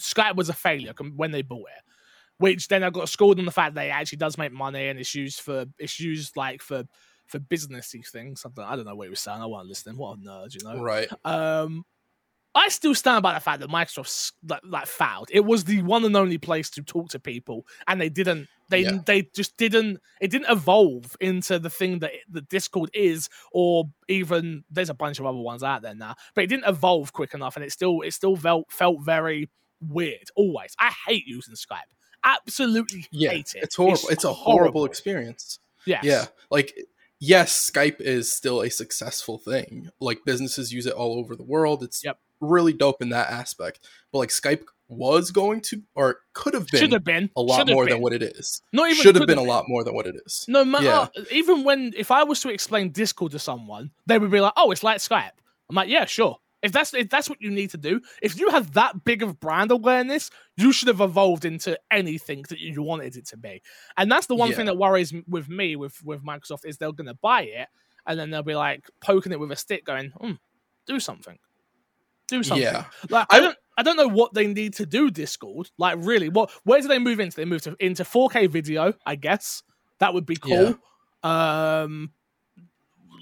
[0.00, 1.82] Skype was a failure when they bought it.
[2.38, 4.98] Which then I got schooled on the fact that it actually does make money and
[4.98, 6.84] it's used for it's used like for
[7.26, 8.44] for businessy things.
[8.44, 9.40] I don't, I don't know what he was saying.
[9.40, 9.96] I wasn't listening.
[9.96, 10.82] What a nerd, you know.
[10.82, 11.08] Right.
[11.24, 11.84] Um,
[12.54, 15.28] I still stand by the fact that Microsoft like, like fouled.
[15.30, 18.48] It was the one and only place to talk to people, and they didn't.
[18.70, 18.98] They Yeah.
[19.04, 20.00] they just didn't.
[20.20, 25.20] It didn't evolve into the thing that the Discord is, or even there's a bunch
[25.20, 26.16] of other ones out there now.
[26.34, 30.28] But it didn't evolve quick enough, and it still it still felt felt very weird.
[30.34, 31.80] Always, I hate using Skype.
[32.24, 33.30] Absolutely Yeah.
[33.30, 33.62] hate it.
[33.64, 34.08] It's horrible.
[34.10, 35.58] It's, a horrible experience.
[35.84, 36.26] Yeah, Yeah.
[36.50, 36.76] Like
[37.20, 39.90] yes, Skype is still a successful thing.
[40.00, 41.82] Like businesses use it all over the world.
[41.82, 42.18] It's Yep.
[42.40, 43.80] really dope in that aspect.
[44.12, 47.66] But like Skype was going to or could have been Should have been a lot
[47.68, 47.94] more been.
[47.94, 48.62] than what it is.
[48.72, 50.44] Not even Should have could been a lot more than what it is.
[50.48, 50.84] No matter,
[51.16, 51.22] Yeah.
[51.32, 54.70] even when if I was to explain Discord to someone, they would be like, "Oh,
[54.70, 55.30] it's like Skype."
[55.68, 58.50] I'm like, "Yeah, sure." If that's if that's what you need to do, if you
[58.50, 63.16] have that big of brand awareness, you should have evolved into anything that you wanted
[63.16, 63.62] it to be.
[63.96, 64.56] And that's the one Yeah.
[64.56, 67.68] thing that worries with me with with Microsoft is they're going to buy it
[68.06, 70.32] and then they'll be like poking it with a stick, going, hmm,
[70.86, 71.38] "Do something,
[72.28, 72.84] do something." Yeah.
[73.08, 75.70] Like I I- don't I don't know what they need to do Discord.
[75.78, 77.36] Like really, what where do they move into?
[77.36, 79.62] They move to into 4K video, I guess.
[79.98, 80.78] That would be cool.
[81.22, 82.12] Um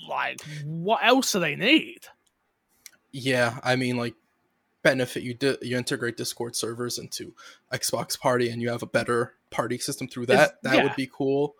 [0.08, 2.00] like what else do they need?
[3.16, 4.14] Yeah, I mean, like
[4.82, 7.32] benefit you di- you integrate Discord servers into
[7.72, 10.60] Xbox Party, and you have a better party system through that.
[10.64, 10.82] that yeah.
[10.82, 11.54] would be cool.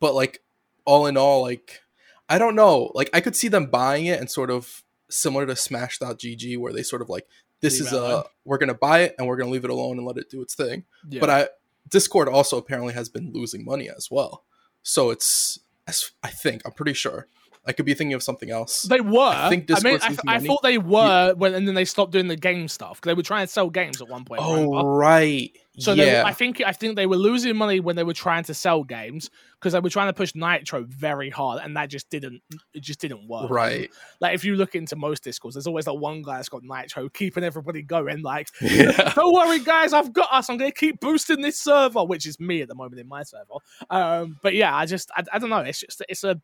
[0.00, 0.42] But like,
[0.84, 1.80] all in all, like,
[2.28, 2.90] I don't know.
[2.92, 6.82] Like, I could see them buying it and sort of similar to Smash.gg, where they
[6.82, 7.28] sort of like,
[7.60, 10.06] this Leave is a we're gonna buy it and we're gonna leave it alone and
[10.06, 10.84] let it do its thing.
[11.08, 11.20] Yeah.
[11.20, 11.48] But I
[11.88, 14.42] Discord also apparently has been losing money as well.
[14.82, 17.28] So it's as I think I'm pretty sure
[17.66, 18.82] I could be thinking of something else.
[18.82, 19.18] They were.
[19.20, 22.12] I, think I mean, I, losing I thought they were when, and then they stopped
[22.12, 23.00] doing the game stuff.
[23.00, 24.40] because They were trying to sell games at one point.
[24.44, 25.50] oh right.
[25.78, 26.22] So yeah.
[26.24, 29.30] I think I think they were losing money when they were trying to sell games
[29.58, 32.40] because they were trying to push Nitro very hard, and that just didn't
[32.72, 33.50] it just didn't work.
[33.50, 33.90] right.
[34.20, 37.08] Like if you look into most discords, there's always that one guy that's got Nitro
[37.10, 38.22] keeping everybody going.
[38.22, 39.12] Like, Yeah.
[39.14, 40.48] don't worry, guys, I've got us.
[40.48, 43.44] I'm gonna keep boosting this server, which is me at the moment in my server.
[43.90, 45.58] Um, but yeah, I just I, I don't know.
[45.58, 46.40] It's just it's a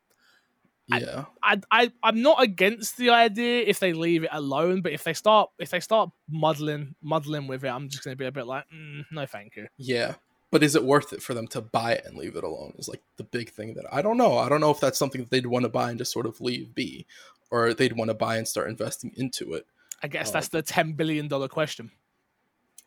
[0.89, 1.25] Yeah.
[1.43, 5.15] I, I I'm not against the idea if they leave it alone, but if they
[5.15, 8.65] start if they start muddling muddling with it, I'm just gonna be a bit like,
[8.75, 9.69] mm, no, thank you.
[9.79, 10.15] Yeah.
[10.51, 12.75] But is it worth it for them to buy it and leave it alone?
[12.79, 14.37] Is like the big thing that I don't know.
[14.37, 16.41] I don't know if that's something that they'd want to buy and just sort of
[16.43, 17.07] leave be,
[17.51, 19.65] or they'd want to buy and start investing into it.
[20.03, 21.91] I guess Uh, that's the ten billion dollar question.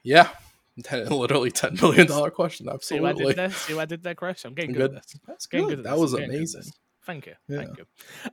[0.03, 0.29] Yeah.
[0.83, 2.67] Ten, literally ten million dollar question.
[2.81, 3.25] See what I Absolutely.
[3.33, 3.49] did there?
[3.51, 4.43] See what I did there, Chris?
[4.43, 4.97] I'm getting good, Good.
[4.97, 5.19] at this.
[5.25, 5.63] That's good.
[5.69, 6.63] good at that was amazing.
[7.05, 7.33] Thank you.
[7.47, 7.57] Yeah.
[7.57, 7.85] Thank you.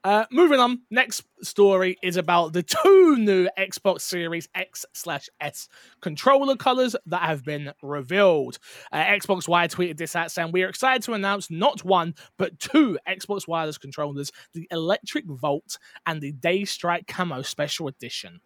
[0.02, 0.80] Uh, moving on.
[0.90, 5.68] Next story is about the two new Xbox Series X slash S
[6.00, 8.58] controller colors that have been revealed.
[8.90, 12.58] Uh, Xbox Wire tweeted this out saying, We are excited to announce not one, but
[12.58, 18.40] two Xbox Wireless controllers the Electric Volt and the Daystrike Camo Special Edition.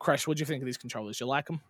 [0.00, 1.20] Crash, what do you think of these controllers?
[1.20, 1.60] You like them?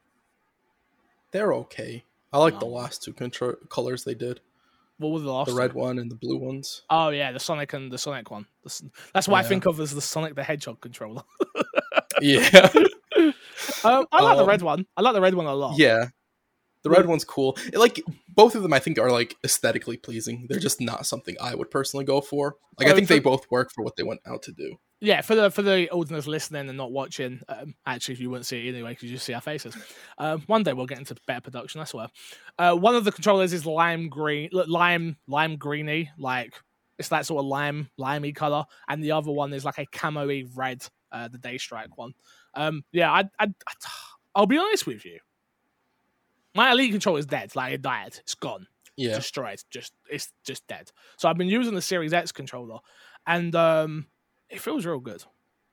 [1.33, 2.05] They're okay.
[2.33, 4.41] I like the last two control colors they did.
[4.99, 5.47] What were the last?
[5.47, 5.59] The two?
[5.59, 6.83] red one and the blue ones.
[6.91, 8.47] Oh yeah, the Sonic and the Sonic one.
[9.13, 11.23] That's what I think of as the Sonic the Hedgehog controller.
[12.21, 12.71] Yeah.
[13.85, 14.87] Um, I like the Um, red one.
[14.97, 15.79] I like the red one a lot.
[15.79, 16.07] yeah.
[16.85, 17.57] The red one's cool.
[17.73, 18.01] It, like
[18.35, 20.47] both of them I think are like aesthetically pleasing.
[20.49, 22.57] They're just not something I would personally go for.
[22.79, 24.77] Like I Oh, think for- they both work for what they went out to do.
[25.01, 25.21] yeah.
[25.23, 28.67] For the for the audience listening and not watching, um, actually, if you wouldn't see
[28.67, 29.77] it anyway, because you just see our faces.
[30.19, 31.81] Um, one day we'll get into better production.
[31.81, 32.09] I swear.
[32.59, 36.55] Uh, one of the controllers is lime green, lime lime greeny, like
[36.99, 40.45] it's that sort of lime limey color, and the other one is like a camo-y
[40.55, 42.15] red, uh, the Daystrike one.
[42.55, 43.73] Um, yeah, I, I, I,
[44.35, 45.19] I'll be honest with you.
[46.55, 47.55] My elite controller is dead.
[47.57, 48.17] Like it died.
[48.21, 48.67] It's gone.
[48.97, 49.17] Yeah.
[49.17, 49.61] destroyed.
[49.71, 50.93] Just it's just dead.
[51.17, 52.79] So I've been using the Series X controller,
[53.27, 54.07] and um,
[54.49, 55.25] it feels real good.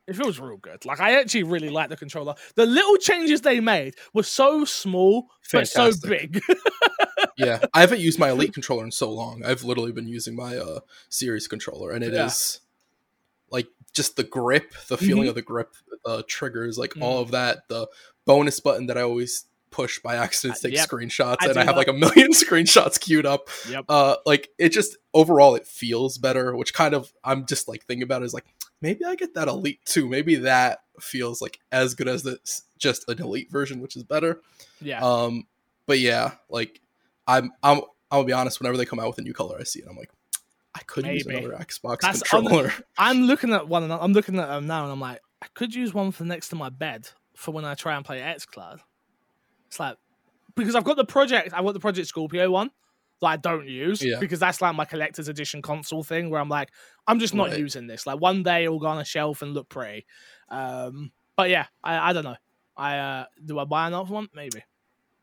[0.08, 0.84] It feels real good.
[0.84, 2.34] Like I actually really like the controller.
[2.56, 6.40] The little changes they made were so small but so big.
[7.38, 7.60] yeah.
[7.74, 9.44] I haven't used my elite controller in so long.
[9.44, 13.56] I've literally been using my uh series controller and it is Yeah.
[13.56, 15.28] like just the grip, the feeling Mhm.
[15.28, 17.02] of the grip, uh triggers, like Mm.
[17.02, 17.86] all of that, the
[18.24, 20.88] bonus button that I always push by accident to Uh, take yep.
[20.88, 21.76] screenshots I and I have that.
[21.76, 23.48] like a million screenshots queued up.
[23.68, 23.84] yep.
[23.88, 28.04] Uh like it just overall it feels better, which kind of I'm just like thinking
[28.04, 28.44] about is like
[28.80, 30.08] maybe I get that elite too.
[30.08, 34.40] Maybe that feels like as good as this just an elite version, which is better.
[34.80, 35.00] Yeah.
[35.02, 35.46] Um,
[35.86, 36.80] but yeah, like
[37.26, 38.60] I'm, I'm, I'll be honest.
[38.60, 39.86] Whenever they come out with a new color, I see it.
[39.88, 40.10] I'm like,
[40.74, 42.72] I could use another Xbox That's controller.
[42.98, 43.84] I'm looking at one.
[43.84, 46.48] And I'm looking at them now, and I'm like, I could use one for next
[46.48, 48.80] to my bed for when I try and play X Cloud.
[49.72, 49.96] It's like
[50.54, 51.54] because I've got the project.
[51.54, 52.70] I've got the Project Scorpio one
[53.22, 54.18] that I don't use Yeah.
[54.20, 56.68] because that's like my collector's edition console thing where I'm like,
[57.06, 57.58] I'm just not Right.
[57.58, 58.06] using this.
[58.06, 60.04] Like one day it'll go on a shelf and look pretty.
[60.50, 62.36] Um, but yeah, I, I don't know.
[62.76, 64.28] I uh, do I buy another one?
[64.34, 64.62] Maybe.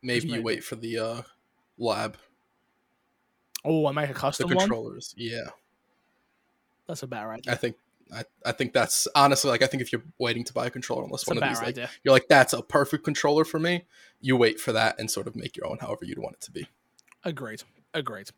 [0.01, 0.43] Maybe you Maybe.
[0.43, 1.21] wait for the uh,
[1.77, 2.17] lab,
[3.63, 4.57] Oh, I make a the custom one.
[4.57, 5.13] controllers.
[5.15, 5.49] Yeah,
[6.87, 7.53] That's a better idea.
[7.53, 7.75] I think,
[8.13, 11.03] I, I think that's honestly like I think if you're waiting to buy a controller,
[11.03, 11.89] unless That's a one of these like idea.
[12.03, 13.85] you're like that's a perfect controller for me,
[14.19, 16.51] you wait for that and sort of make your own however you'd want it to
[16.51, 16.67] be.
[17.23, 17.63] Agreed.
[17.93, 18.29] Agreed.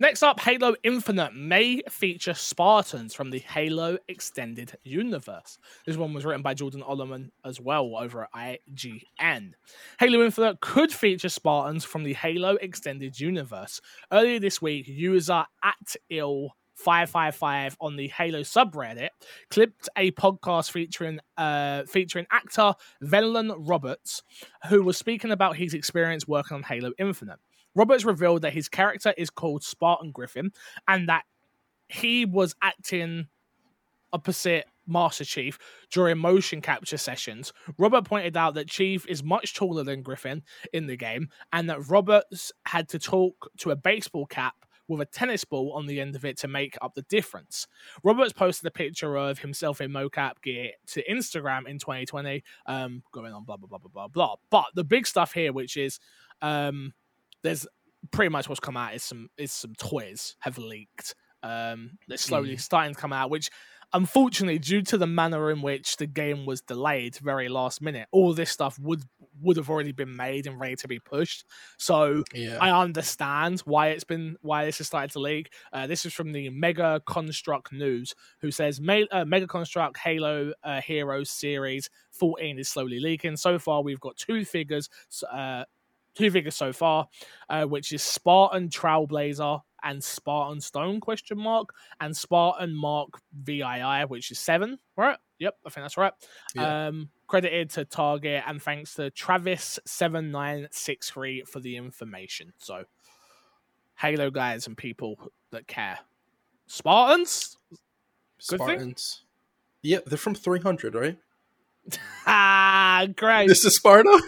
[0.00, 5.58] Next up, Halo Infinite may feature Spartans from the Halo Extended Universe.
[5.86, 9.52] This one was written by Jordan Ollerman as well over at IGN.
[10.00, 13.80] Halo Infinite could feature Spartans from the Halo Extended Universe.
[14.10, 19.10] Earlier this week, user at ill 555 on the Halo subreddit
[19.50, 24.22] clipped a podcast featuring uh, featuring actor Venlon Roberts,
[24.68, 27.38] who was speaking about his experience working on Halo Infinite.
[27.74, 30.52] Roberts revealed that his character is called Spartan Griffin
[30.86, 31.24] and that
[31.88, 33.26] he was acting
[34.12, 35.58] opposite Master Chief
[35.90, 37.52] during motion capture sessions.
[37.78, 41.88] Robert pointed out that Chief is much taller than Griffin in the game and that
[41.88, 44.54] Roberts had to talk to a baseball cap
[44.88, 47.66] with a tennis ball on the end of it to make up the difference.
[48.02, 53.32] Roberts posted a picture of himself in mocap gear to Instagram in 2020, um, going
[53.32, 54.36] on blah blah blah blah blah blah.
[54.50, 56.00] But the big stuff here, which is
[56.42, 56.92] um,
[57.42, 57.66] there's
[58.10, 61.14] pretty much what's come out is some is some toys have leaked.
[61.42, 63.50] Um, they're slowly starting to come out, which
[63.94, 68.34] unfortunately, due to the manner in which the game was delayed very last minute, all
[68.34, 69.02] this stuff would
[69.40, 71.44] would have already been made and ready to be pushed.
[71.78, 72.58] So Yeah.
[72.60, 75.52] I understand why it's been why this has started to leak.
[75.72, 80.52] Uh, this is from the Mega Construct News, who says Me- uh, Mega Construct Halo
[80.62, 83.36] uh, Heroes series 14 is slowly leaking.
[83.36, 84.88] So far, we've got two figures,
[85.30, 85.64] uh,
[86.14, 87.08] two figures so far,
[87.48, 94.30] uh, which is Spartan Trailblazer and Spartan Stone question mark and Spartan Mark VII, which
[94.30, 95.18] is seven, right?
[95.38, 96.12] Yep, I think that's right.
[96.54, 96.88] Yeah.
[96.88, 102.52] Um, credited to Target and thanks to Travis7963 for the information.
[102.58, 102.84] So,
[103.96, 105.98] Halo guys and people that care.
[106.66, 107.56] Spartans?
[108.48, 108.68] Good thing?
[108.68, 109.22] Spartans.
[109.82, 111.18] Yeah, they're from 300, right?
[112.26, 113.48] Ah, great.
[113.48, 114.08] This is Sparta.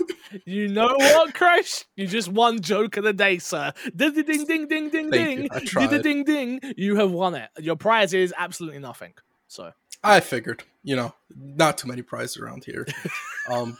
[0.44, 1.84] You know what, Crash?
[1.96, 3.72] You just won joke of the day, sir.
[3.94, 5.48] Ding ding ding ding ding ding you.
[5.48, 5.88] ding.
[5.88, 6.60] Ding ding ding.
[6.76, 7.48] You have won it.
[7.58, 9.14] Your prize is absolutely nothing.
[9.48, 9.72] So
[10.02, 12.86] I figured, you know, not too many prizes around here.
[13.50, 13.76] um,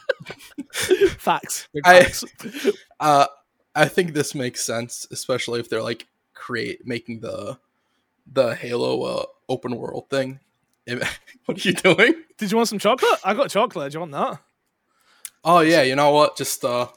[0.71, 1.67] facts.
[1.73, 2.25] Big I- facts.
[2.99, 3.27] uh,
[3.75, 7.57] I think this makes sense, especially if they're like create making the
[8.31, 10.39] the Halo uh, open world thing.
[11.45, 12.23] what are you doing?
[12.37, 13.19] Did you want some chocolate?
[13.23, 13.91] I got chocolate.
[13.91, 14.39] Do you want that?
[15.49, 16.35] Oh yeah, you know what?
[16.35, 16.87] Just uh,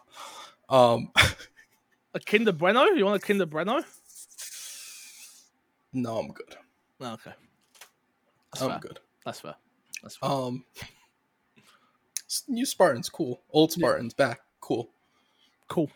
[0.68, 1.12] um,
[2.14, 2.82] A Kinder Bueno?
[2.86, 3.80] You want a Kinder Bueno?
[5.92, 6.56] no, I'm good.
[7.00, 7.30] Oh, okay.
[8.52, 8.78] That's I'm fair.
[8.80, 8.98] good.
[9.24, 9.54] That's fair.
[10.02, 10.28] That's fair.
[10.28, 10.64] Um,
[12.48, 13.40] new Spartans, cool.
[13.52, 14.90] Old Spartans back, cool,
[15.68, 15.86] cool.
[15.86, 15.90] cool.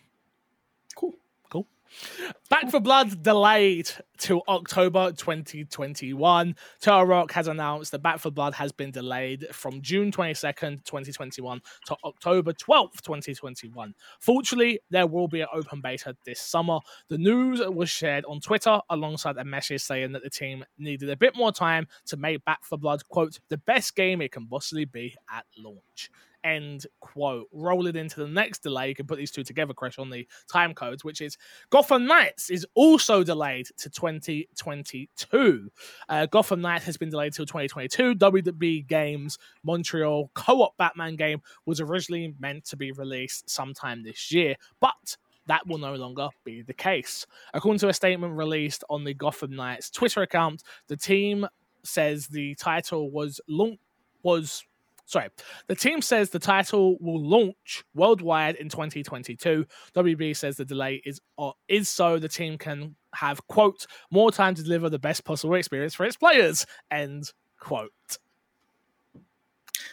[2.51, 6.57] Back 4 Blood delayed to October 2021.
[6.81, 11.61] Turtle Rock has announced that Back 4 Blood has been delayed from June 22nd, 2021
[11.87, 13.95] to October 12th, 2021.
[14.21, 16.79] Fortunately, there will be an open beta this summer.
[17.09, 21.17] The news was shared on Twitter alongside a message saying that the team needed a
[21.17, 24.85] bit more time to make Back 4 Blood, quote, the best game it can possibly
[24.85, 26.11] be at launch.
[26.45, 27.49] End quote.
[27.53, 28.91] Roll it into the next delay.
[28.91, 31.39] You can put these two together, Crash, on the time codes, which is
[31.71, 35.71] Gotham Knights is also delayed to 2022.
[36.09, 38.15] Uh, Gotham Knights has been delayed till 2022.
[38.15, 44.55] WB Games Montreal co-op Batman game was originally meant to be released sometime this year,
[44.81, 45.17] but
[45.47, 47.27] that will no longer be the case.
[47.53, 51.47] According to a statement released on the Gotham Knights Twitter account, the team
[51.83, 53.79] says the title was launch
[54.23, 54.65] was
[55.07, 55.29] sorry.
[55.67, 59.67] The team says the title will launch worldwide in 2022.
[59.95, 64.55] WB says the delay is uh, is so the team can have quote more time
[64.55, 66.67] to deliver the best possible experience for its players.
[66.91, 68.19] End quote.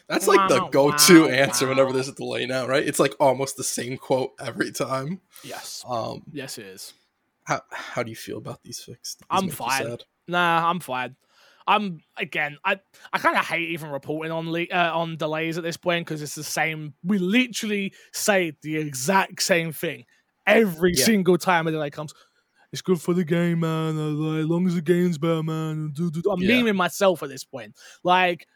[0.07, 1.69] That's like the go-to wow, answer wow.
[1.71, 2.85] whenever there's a delay now, right?
[2.85, 5.21] It's like almost the same quote every time.
[5.41, 5.85] Yes.
[5.87, 6.93] Um, Yes, it is.
[7.45, 9.19] how how do you feel about these fixed?
[9.19, 9.97] These I'm fine.
[10.27, 11.15] Nah, I'm fine.
[11.67, 12.57] I'm again.
[12.65, 12.79] I
[13.13, 16.21] I kind of hate even reporting on le- uh, on delays at this point because
[16.21, 16.93] it's the same.
[17.03, 20.05] We literally say the exact same thing
[20.47, 21.05] every Yeah.
[21.05, 22.13] single time a delay comes.
[22.71, 23.97] It's good for the game, man.
[23.97, 25.93] like, As long as the game's better, man.
[25.99, 26.61] I'm Yeah.
[26.61, 27.75] memeing myself at this point.
[28.03, 28.47] Like,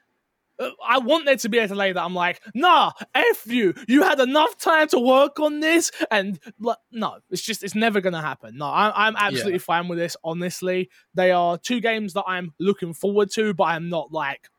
[0.88, 3.74] I want there to be a delay that I'm like, nah, f you.
[3.88, 8.00] You had enough time to work on this, and like, no, it's just it's never
[8.02, 8.58] gonna happen.
[8.58, 10.16] No, I'm I'm absolutely fine with this.
[10.24, 14.50] Honestly, they are two games that I'm looking forward to, but I'm not like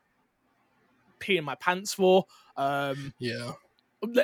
[1.21, 2.27] peeing my pants for.
[2.57, 3.53] Um, Yeah,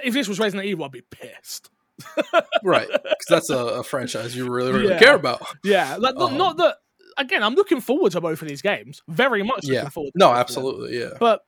[0.04, 1.70] if this was Resident Evil, I'd be pissed.
[2.64, 2.88] right.
[2.90, 4.98] Because that's a, a franchise you really really Yeah.
[4.98, 5.42] care about.
[5.64, 6.76] Yeah, like, not- Um, not that.
[7.18, 9.02] Again, I'm looking forward to both of these games.
[9.06, 9.88] Very much looking Yeah.
[9.90, 10.12] forward.
[10.12, 10.98] To No, absolutely.
[10.98, 11.10] Yeah.
[11.20, 11.42] But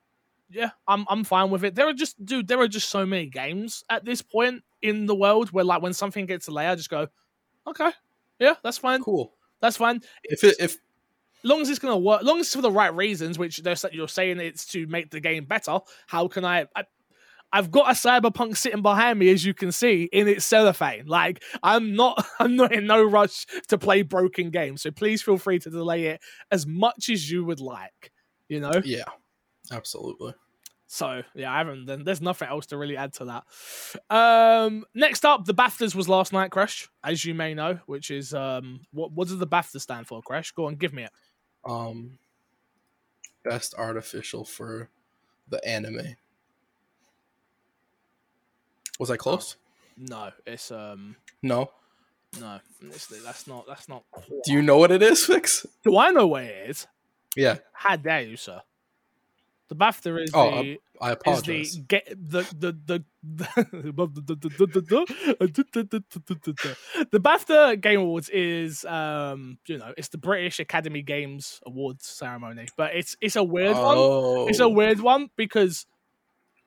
[0.49, 1.75] yeah, I'm I'm fine with it.
[1.75, 5.15] There are just dude, there are just so many games at this point in the
[5.15, 7.07] world where like when something gets delayed, I just go,
[7.67, 7.91] okay,
[8.39, 9.33] yeah, that's fine, Cool.
[9.61, 10.01] that's fine.
[10.23, 10.77] If it if
[11.43, 14.07] long as it's gonna work, long as it's for the right reasons, which they're you're
[14.07, 15.79] saying it's to make the game better.
[16.07, 16.67] How can I?
[16.75, 16.83] I
[17.51, 21.05] I've got a cyberpunk sitting behind me, as you can see, in its cellophane.
[21.05, 24.81] Like I'm not, I'm not in no rush to play broken games.
[24.81, 26.21] So please feel free to delay it
[26.51, 28.11] as much as you would like.
[28.49, 28.81] You know.
[28.83, 29.05] yeah,
[29.71, 30.33] absolutely.
[30.87, 31.85] So yeah, I haven't.
[31.87, 34.15] Then there's nothing else to really add to that.
[34.15, 38.33] Um, next up, the Baftas was last night, Crash, as you may know, which is
[38.33, 40.51] um, what what does the Bafta stand for, Crash?
[40.51, 41.11] Go on, give me it.
[41.67, 42.19] Um,
[43.43, 44.89] best artificial for
[45.49, 46.15] the anime.
[48.99, 49.57] Was I close?
[49.97, 51.71] No, it's um, No.
[52.39, 52.59] no,
[53.23, 54.03] that's not that's not.
[54.45, 55.65] Do you know what it is, Fix?
[55.83, 56.87] Do I know what it is?
[57.35, 57.57] Yeah.
[57.73, 58.61] How dare you, sir?
[59.67, 61.73] The BAFTA is Oh, the I is apologize.
[61.75, 64.27] the get the the the the,
[67.11, 72.67] the BAFTA Game Awards is um you know it's the British Academy Games Awards ceremony,
[72.77, 73.97] but it's it's a weird one.
[73.97, 75.85] oh, It's a weird one because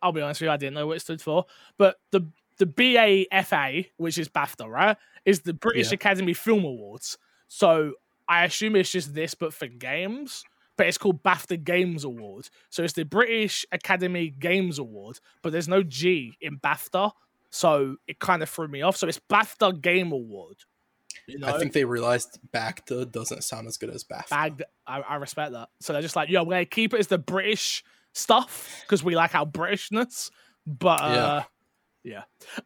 [0.03, 1.45] I'll be honest with you, I didn't know what it stood for,
[1.77, 2.23] but the
[2.59, 5.95] the BAFA, which is BAFTA, right, is the British Yeah.
[5.95, 7.17] Academy Film Awards.
[7.47, 7.93] So
[8.29, 10.43] I assume it's just this, but for games.
[10.79, 12.49] But it's called BAFTA Games Award.
[12.71, 17.11] So it's the British Academy Games Award, but there's no G in BAFTA.
[17.51, 18.97] So it kind of threw me off.
[18.97, 20.57] So it's BAFTA Game Award.
[21.27, 21.49] You know?
[21.49, 24.63] I think they realized BAFTA doesn't sound as good as BAFTA.
[24.87, 25.69] I, I respect that.
[25.81, 29.15] So they're just like, yo, we're gonna keep it as the British stuff because we
[29.15, 30.31] like our Britishness.
[30.67, 31.43] But uh, yeah.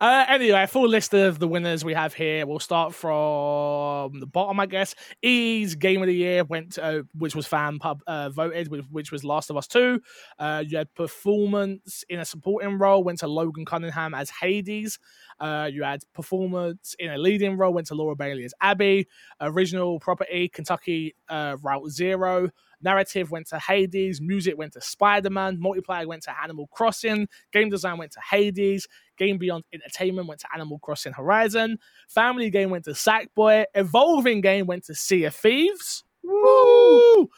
[0.01, 2.47] Uh, anyway, a full list of the winners we have here.
[2.47, 4.95] We'll start from the bottom, I guess.
[5.22, 8.85] E's game of the year went, to, uh, which was fan pub uh, voted, which,
[8.91, 10.01] which was Last of Us Two.
[10.39, 14.99] Uh, you had performance in a supporting role went to Logan Cunningham as Hades.
[15.41, 19.09] Uh, you had performance in a leading role went to Laura Bailey as Abby.
[19.41, 22.51] Original property Kentucky uh, Route Zero.
[22.83, 24.20] Narrative went to Hades.
[24.20, 25.59] Music went to Spider Man.
[25.59, 27.28] Multiplayer went to Animal Crossing.
[27.53, 28.89] Game design went to Hades.
[29.16, 31.78] Game Beyond Entertainment went to Animal Crossing Horizon.
[32.09, 33.64] Family Game went to Sackboy.
[33.74, 36.05] Evolving Game went to Sea of Thieves.
[36.22, 37.28] Woo!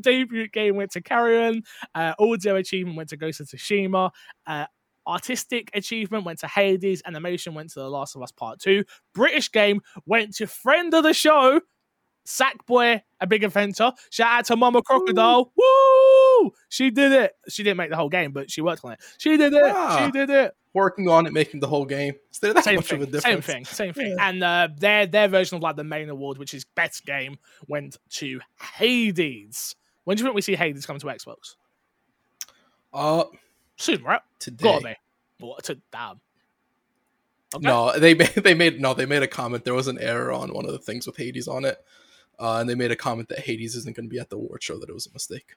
[0.00, 1.62] Debut game went to Carrion.
[1.94, 4.10] Uh, audio achievement went to Ghost of Tsushima.
[4.46, 4.66] Uh,
[5.06, 7.02] artistic achievement went to Hades.
[7.06, 8.84] Animation went to The Last of Us Part 2.
[9.14, 11.60] British game went to friend of the show,
[12.24, 13.92] Sackboy, a big adventure.
[14.10, 15.52] Shout out to Mama Crocodile.
[15.56, 16.52] Woo!
[16.68, 17.32] She did it.
[17.48, 19.00] She didn't make the whole game, but she worked on it.
[19.18, 19.62] She did it.
[19.64, 20.04] Ah.
[20.04, 20.54] She did it.
[20.72, 22.14] Working on it, making the whole game.
[22.32, 24.16] Is there that Same much thing, of a same thing, same thing.
[24.20, 27.96] And uh, their their version of like the main award, which is best game, went
[28.10, 28.40] to
[28.76, 29.74] Hades.
[30.04, 31.56] When do you think we see Hades come to Xbox?
[32.92, 33.24] Uh,
[33.76, 34.20] Soon, right?
[34.38, 34.64] today.
[34.64, 34.96] Gotta be.
[35.46, 36.20] What to damn.
[37.54, 37.66] Okay.
[37.66, 39.64] No, they made they made no, they made a comment.
[39.64, 41.78] There was an error on one of the things with Hades on it,
[42.40, 44.62] uh, and they made a comment that Hades isn't going to be at the award
[44.62, 44.78] show.
[44.78, 45.56] That it was a mistake,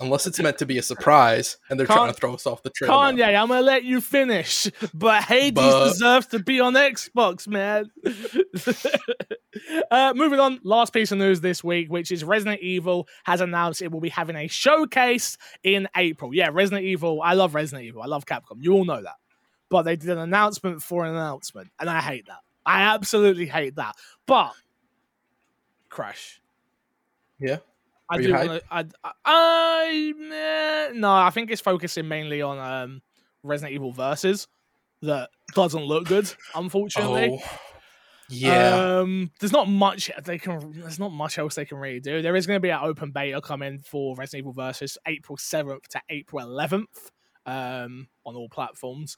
[0.00, 2.70] unless it's meant to be a surprise, and they're trying to throw us off the
[2.70, 2.90] trail.
[2.90, 3.10] now.
[3.12, 7.90] Kanye, I'm gonna let you finish, but Hades But- deserves to be on Xbox, man.
[9.90, 13.82] uh, moving on, last piece of news this week, which is Resident Evil has announced
[13.82, 16.34] it will be having a showcase in April.
[16.34, 17.20] Yeah, Resident Evil.
[17.22, 18.02] I love Resident Evil.
[18.02, 18.58] I love Capcom.
[18.60, 19.16] You all know that.
[19.68, 22.38] But they did an announcement for an announcement, and I hate that.
[22.66, 23.94] I absolutely hate that.
[24.26, 24.52] But
[25.90, 26.40] Crash.
[27.38, 27.58] Yeah.
[28.08, 28.62] I do want to.
[28.70, 33.02] I, I, I eh, no, I think it's focusing mainly on um,
[33.42, 34.48] Resident Evil versus
[35.02, 37.40] that doesn't look good, unfortunately.
[37.40, 37.58] Oh,
[38.28, 38.98] yeah.
[39.00, 40.72] Um, there's not much they can.
[40.72, 42.20] There's not much else they can really do.
[42.20, 45.86] There is going to be an open beta coming for Resident Evil versus April 7th
[45.88, 47.10] to April 11th
[47.46, 49.16] um, on all platforms.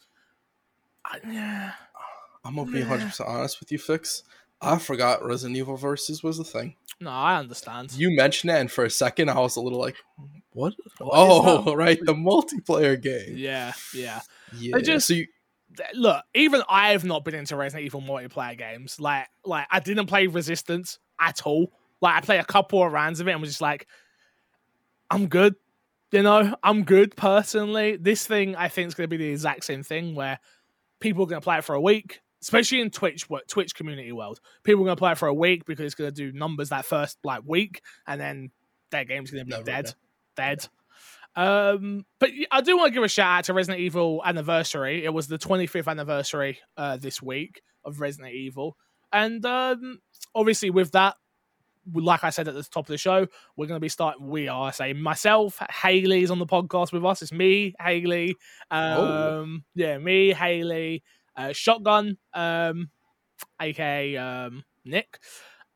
[1.04, 1.72] I, yeah,
[2.44, 4.22] I'm gonna be 100 percent honest with you, Fix.
[4.62, 6.76] I forgot Resident Evil Versus was a thing.
[7.00, 7.92] no, I understand.
[7.92, 9.96] You mentioned it, and for a second, I was a little like,
[10.52, 10.74] "What?
[10.98, 14.20] What oh, right, the multiplayer game." Yeah, yeah.
[14.56, 14.78] Yeah.
[14.78, 15.26] just- so you,
[15.94, 19.00] look, even I've not been into Resident Evil multiplayer games.
[19.00, 21.72] Like, like I didn't play Resistance at all.
[22.00, 23.86] Like, I played a couple of rounds of it and was just like,
[25.10, 25.54] I'm good.
[26.10, 27.96] You know, I'm good personally.
[27.96, 30.38] This thing, I think, is going to be the exact same thing where
[31.00, 34.12] people are going to play it for a week, especially in Twitch, wo- Twitch community
[34.12, 34.40] world.
[34.64, 36.68] People are going to play it for a week because it's going to do numbers
[36.70, 38.50] that first like week, and then
[38.90, 39.94] their game's going to be dead,
[40.36, 40.66] dead.
[41.34, 45.04] Um, but I do want to give a shout out to Resident Evil anniversary.
[45.04, 48.76] It was the 25th anniversary uh, this week of Resident Evil,
[49.12, 50.00] and um,
[50.34, 51.16] obviously with that,
[51.94, 53.26] like I said at the top of the show,
[53.56, 54.28] we're going to be starting.
[54.28, 57.22] We are, I say, myself, Haley's on the podcast with us.
[57.22, 58.36] It's me, Haley.
[58.70, 59.58] Um, Oh.
[59.74, 61.02] yeah, me, Haley,
[61.36, 62.90] uh, Shotgun, um,
[63.60, 65.18] aka um, Nick,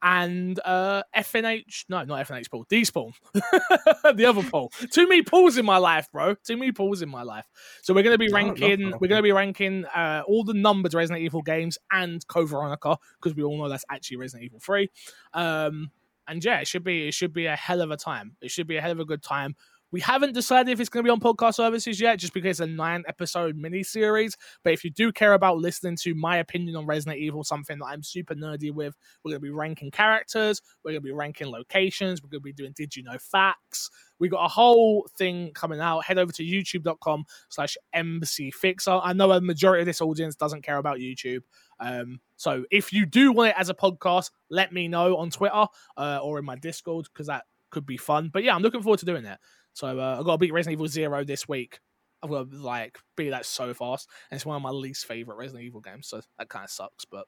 [0.02, 1.86] and uh, FNH.
[1.88, 2.64] No, not FNH Paul.
[2.68, 4.70] D Spawn, the other Paul.
[4.90, 6.34] Too many Pauls in my life, bro.
[6.34, 7.46] Too many Pauls in my life.
[7.82, 8.92] So we're going to be ranking.
[9.00, 13.36] we're to be ranking uh, all the numbered Resident Evil games and Code Veronica because
[13.36, 14.90] we all know that's actually Resident Evil Three.
[15.32, 15.90] Um,
[16.28, 18.36] and yeah, it should be it should be a hell of a time.
[18.40, 19.56] It should be a hell of a good time.
[19.92, 22.60] We haven't decided if it's going to be on podcast services yet, just because it's
[22.60, 24.36] a nine episode mini series.
[24.64, 27.86] But if you do care about listening to my opinion on Resident Evil, something that
[27.86, 31.48] I'm super nerdy with, we're going to be ranking characters, we're going to be ranking
[31.48, 33.90] locations, we're going to be doing Did You Know Facts.
[34.18, 36.04] We got a whole thing coming out.
[36.04, 39.00] Head over to youtube.com slash mcfixer.
[39.04, 41.42] I know a majority of this audience doesn't care about YouTube.
[41.78, 45.66] Um, so if you do want it as a podcast, let me know on Twitter
[45.96, 48.30] uh, or in my Discord because that could be fun.
[48.32, 49.38] But yeah, I'm looking forward to doing it.
[49.76, 51.80] So uh, I've got to beat Resident Evil Zero this week.
[52.22, 55.36] I've got to like beat that so fast, and it's one of my least favorite
[55.36, 56.08] Resident Evil games.
[56.08, 57.04] So that kind of sucks.
[57.04, 57.26] But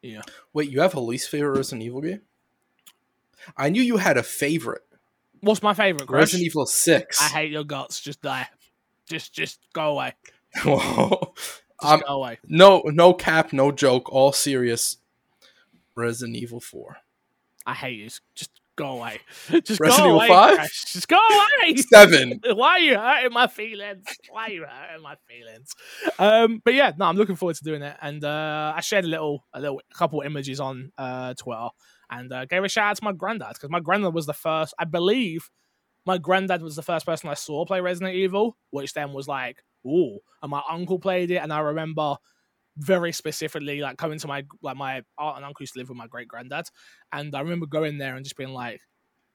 [0.00, 2.20] yeah, wait, you have a least favorite Resident Evil game?
[3.56, 4.82] I knew you had a favorite.
[5.40, 6.06] what's my favorite?
[6.06, 6.20] Crash?
[6.20, 7.20] Resident Evil Six.
[7.20, 8.00] I hate your guts.
[8.00, 8.46] Just die.
[9.08, 10.14] Just just go away.
[10.64, 11.32] Whoa.
[11.34, 12.38] Just I'm- go away.
[12.46, 14.98] no, no cap, no joke, all serious.
[15.96, 16.98] Resident Evil 4.
[17.66, 18.08] I hate you.
[18.36, 19.20] Just go away.
[19.62, 20.28] Just Resident go Evil away.
[20.28, 20.54] 5?
[20.54, 20.84] Crash.
[20.92, 21.76] Just go away.
[21.92, 22.40] 7.
[22.54, 24.04] Why are you hurting my feelings?
[24.30, 25.74] Why are you hurting my feelings?
[26.18, 27.96] Um, but yeah, no, I'm looking forward to doing it.
[28.00, 31.68] And uh, I shared a little, a little, a couple images on uh, Twitter,
[32.10, 34.72] and uh, gave a shout out to my granddad because my granddad was the first,
[34.78, 35.50] I believe,
[36.06, 39.62] my granddad was the first person I saw play Resident Evil, which then was like,
[39.86, 42.16] ooh, and my uncle played it, and I remember
[42.78, 45.98] very specifically like coming to my like my aunt and uncle used to live with
[45.98, 46.66] my great granddad,
[47.12, 48.80] and I remember going there and just being like,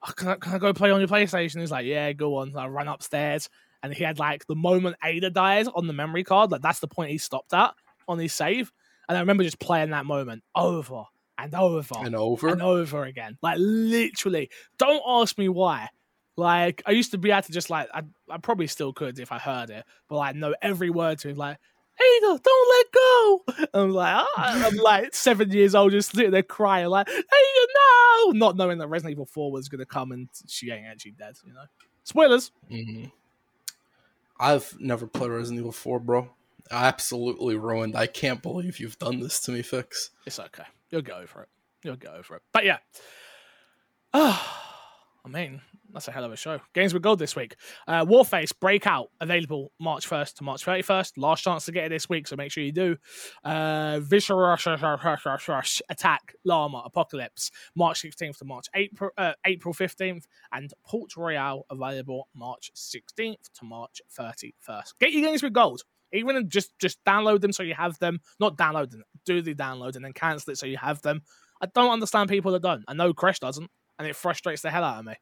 [0.08, 1.60] oh, can, I, can I go play on your PlayStation?
[1.60, 2.52] He's like, yeah, go on.
[2.52, 3.50] So I run upstairs,
[3.82, 6.88] and he had like the moment Ada dies on the memory card, like that's the
[6.88, 7.74] point he stopped at
[8.08, 8.72] on his save,
[9.08, 11.04] and I remember just playing that moment over
[11.38, 12.50] and over And over.
[12.50, 13.38] and over again.
[13.42, 14.50] Like literally.
[14.78, 15.90] Don't ask me why.
[16.36, 19.32] Like I used to be able to just like I, I probably still could if
[19.32, 21.38] I heard it, but like know every word to it.
[21.38, 21.58] Like,
[22.00, 23.44] Ada, don't let go.
[23.74, 27.24] I'm like, ah, I'm like seven years old, just sitting there crying, like, Ada,
[27.76, 31.36] no, not knowing that Resident Evil Four was gonna come and she ain't actually dead.
[31.46, 31.66] You know,
[32.04, 32.52] spoilers.
[32.72, 33.12] Mhm.
[34.40, 36.30] I've never played Resident Evil 4, bro.
[36.72, 37.96] Absolutely ruined.
[37.96, 40.10] I can't believe you've done this to me, Fix.
[40.26, 40.66] It's okay.
[40.90, 41.50] You'll go over it.
[41.84, 42.42] You'll go over it.
[42.52, 42.80] But yeah.
[44.14, 44.40] I
[45.30, 45.62] mean,
[45.94, 46.60] that's a hell of a show.
[46.74, 47.56] Games with Gold this week.
[47.88, 51.14] Uh, Warface Breakout available March 1st to March 31st.
[51.18, 52.98] Last chance to get it this week, so make sure you do.
[53.44, 59.12] Uh, Visual Rush, Rush, Rush, Rush, Rush Attack Llama Apocalypse March 16th to March April
[59.18, 64.94] uh, April 15th, and Port Royale available March 16th to March 31st.
[65.00, 65.84] Get your games with gold.
[66.12, 68.20] Even just just download them so you have them.
[68.40, 69.04] Not download them.
[69.26, 71.22] Do the download and then cancel it so you have them.
[71.62, 72.84] I don't understand people that don't.
[72.88, 75.16] I know Crash doesn't, and it frustrates the hell out of me.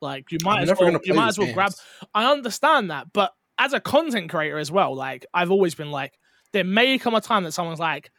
[0.00, 1.72] Like you might I'm as well, you might as well grab.
[2.14, 6.18] I understand that, but as a content creator as well, like I've always been like,
[6.52, 8.10] there may come a time that someone's like,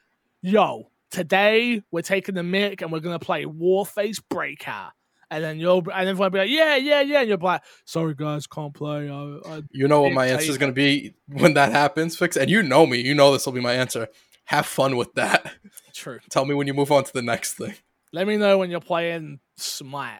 [0.42, 4.92] "Yo, today we're taking the mic and we're gonna play Warface Breakout,"
[5.30, 8.14] and then you'll and everyone will be like, "Yeah, yeah, yeah," and you're like, "Sorry
[8.14, 9.62] guys, can't play." I, I...
[9.72, 12.38] You know what my answer is going to be when that happens, Fix?
[12.38, 13.02] And you know me.
[13.02, 14.08] You know this will be my answer.
[14.46, 15.52] Have fun with that.
[15.94, 16.20] True.
[16.30, 17.74] Tell me when you move on to the next thing.
[18.14, 20.20] Let me know when you're playing Smite.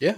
[0.00, 0.16] Yeah.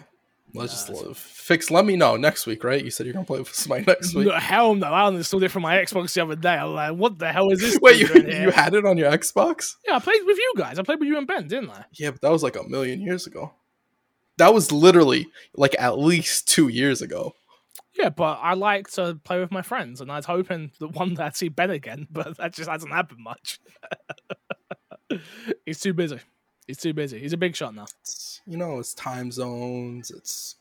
[0.55, 1.71] Let's Nah, just fix.
[1.71, 2.83] Let me know next week, right?
[2.83, 4.29] You said you're gonna play with Smite next week.
[4.29, 4.87] No, hell no!
[4.87, 6.55] I installed it from my Xbox the other day.
[6.55, 7.79] I'm like, what the hell is this?
[7.83, 8.45] Wait, you here?
[8.45, 9.75] you had it on your Xbox?
[9.87, 10.79] Yeah, I played with you guys.
[10.79, 11.85] I played with you and Ben, didn't I?
[11.93, 13.53] Yeah, but that was like a million years ago.
[14.39, 17.35] That was literally like at least two years ago.
[17.95, 21.15] Yeah, but I like to play with my friends, and I was hoping that one
[21.15, 23.59] day I'd see Ben again, but that just hasn't happened much.
[25.67, 26.21] He's too busy.
[26.69, 27.19] He's too busy.
[27.19, 27.87] He's a big shot now.
[28.03, 30.11] It's, you know, it's time zones.
[30.13, 30.55] It's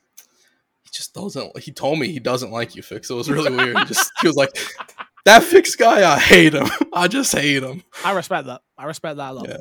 [0.84, 1.60] he just doesn't.
[1.60, 3.10] He told me he doesn't like you, Fix.
[3.12, 3.78] It was really weird.
[3.78, 4.58] He just he was like,
[5.26, 6.12] that Fix guy.
[6.12, 6.68] I hate him.
[6.94, 7.84] I just hate him.
[8.04, 8.62] I respect that.
[8.78, 9.48] I respect that a lot.
[9.50, 9.58] Yeah.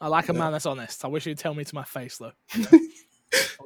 [0.00, 0.40] I like a Yeah.
[0.40, 1.04] man that's honest.
[1.04, 2.32] I wish he'd tell me to my face, though.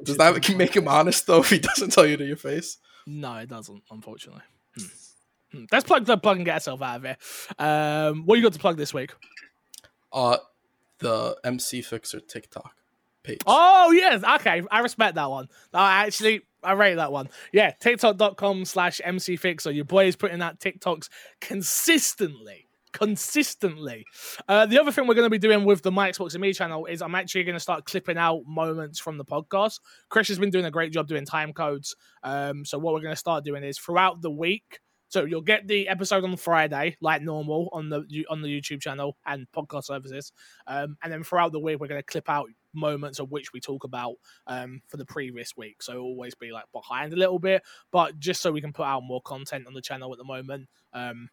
[0.03, 1.39] Does that make him honest though?
[1.41, 2.77] If he doesn't tell you to your face.
[3.07, 4.43] No, it doesn't, unfortunately.
[4.77, 4.85] Hmm.
[5.51, 5.63] Hmm.
[5.71, 7.17] Let's plug the plug and get ourselves out of here.
[7.57, 9.13] Um, what you got to plug this week?
[10.13, 10.37] Uh,
[10.99, 12.75] the MC Fixer TikTok
[13.23, 13.39] page.
[13.45, 14.63] Oh yes, okay.
[14.71, 15.47] I respect that one.
[15.73, 17.29] I actually I rate that one.
[17.53, 19.71] Yeah, TikTok.com slash MC Fixer.
[19.71, 21.09] Your boy is putting out TikToks
[21.41, 22.65] consistently.
[22.91, 24.05] Consistently.
[24.47, 26.53] Uh, the other thing we're going to be doing with the My Xbox and Me
[26.53, 29.79] channel is I'm actually going to start clipping out moments from the podcast.
[30.09, 31.95] Chris has been doing a great job doing time codes.
[32.23, 34.79] Um, so what we're going to start doing is throughout the week.
[35.09, 39.17] So you'll get the episode on Friday, like normal, on the on the YouTube channel
[39.25, 40.31] and podcast services.
[40.67, 43.59] Um, and then throughout the week, we're going to clip out moments of which we
[43.59, 44.15] talk about
[44.47, 45.81] um, for the previous week.
[45.81, 49.01] So always be like behind a little bit, but just so we can put out
[49.03, 50.69] more content on the channel at the moment.
[50.93, 51.29] Um,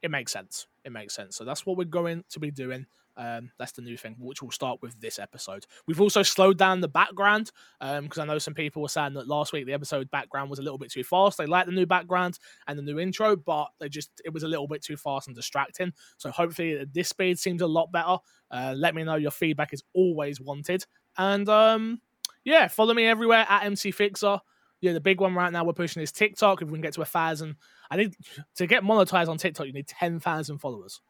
[0.00, 0.66] it makes sense.
[0.84, 1.36] It makes sense.
[1.36, 2.86] So that's what we're going to be doing.
[3.16, 5.66] Um, that's the new thing, which will start with this episode.
[5.86, 7.50] We've also slowed down the background
[7.80, 10.62] because I know some people were saying that last week the episode background was a
[10.62, 11.38] little bit too fast.
[11.38, 14.48] They like the new background and the new intro, but they just it was a
[14.48, 15.92] little bit too fast and distracting.
[16.16, 18.16] So hopefully this speed seems a lot better.
[18.50, 20.84] Uh, let me know your feedback is always wanted,
[21.16, 22.00] and um,
[22.44, 24.38] yeah, follow me everywhere at MC Fixer.
[24.80, 26.60] Yeah, the big one right now we're pushing is TikTok.
[26.60, 27.56] If we can get to a thousand,
[27.90, 28.16] I need
[28.56, 29.66] to get monetized on TikTok.
[29.66, 31.00] You need ten thousand followers,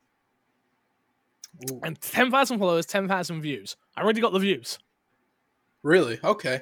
[1.71, 1.81] Ooh.
[1.83, 3.77] and ten thousand followers, ten thousand views.
[3.97, 4.79] I already got the views.
[5.83, 6.19] Really?
[6.23, 6.61] Okay.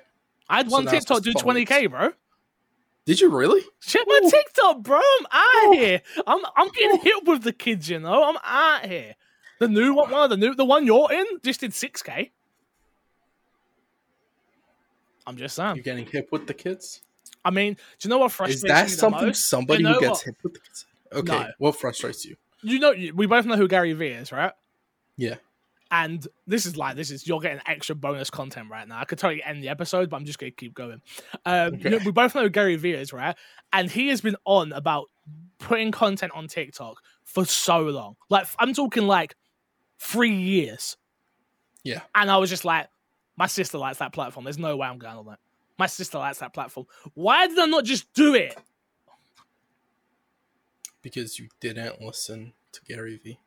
[0.49, 1.43] I had So one TikTok do followers.
[1.43, 2.13] twenty k, bro.
[3.07, 3.63] Did you really?
[3.81, 4.31] Check my Ooh.
[4.31, 4.99] TikTok, bro.
[4.99, 5.73] I'm out Ooh.
[5.79, 6.03] here.
[6.27, 8.25] I'm I'm getting hit with the kids, you know.
[8.25, 9.15] I'm out here.
[9.59, 12.31] The new one, one of the new, the one you're in, just did six k.
[15.27, 15.77] I'm just saying.
[15.77, 17.03] You're getting hit with the kids?
[17.45, 20.11] I mean, do you know what frustrates Is that something somebody You know who gets
[20.11, 20.25] what?
[20.25, 20.87] hit with the kids?
[21.13, 21.49] Okay, No.
[21.59, 22.37] what frustrates you?
[22.63, 24.53] You know, we both know who Gary Vee is, right?
[25.21, 25.35] Yeah.
[25.91, 29.01] And this is like this is you're getting extra bonus content right now.
[29.01, 31.03] I could totally end the episode, but I'm just gonna keep going.
[31.45, 33.37] Um, you know, we both know Gary Vee is, right?
[33.73, 35.07] And he has been on about
[35.59, 38.17] putting content on TikTok for so long.
[38.29, 39.35] Like I'm talking like
[39.99, 40.97] three years.
[41.83, 42.01] Yeah.
[42.15, 42.89] And I was just like,
[43.37, 44.45] my sister likes that platform.
[44.45, 45.41] There's no way I'm going on that.
[45.77, 46.87] My sister likes that platform.
[47.15, 48.57] Why did I not just do it?
[51.03, 53.39] Because you didn't listen to Gary Vee.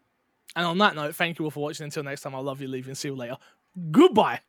[0.56, 1.86] And on that note, thank you all for watching.
[1.86, 2.96] Until next time, I love you, leaving.
[2.96, 3.38] See you later.
[3.92, 4.42] Goodbye.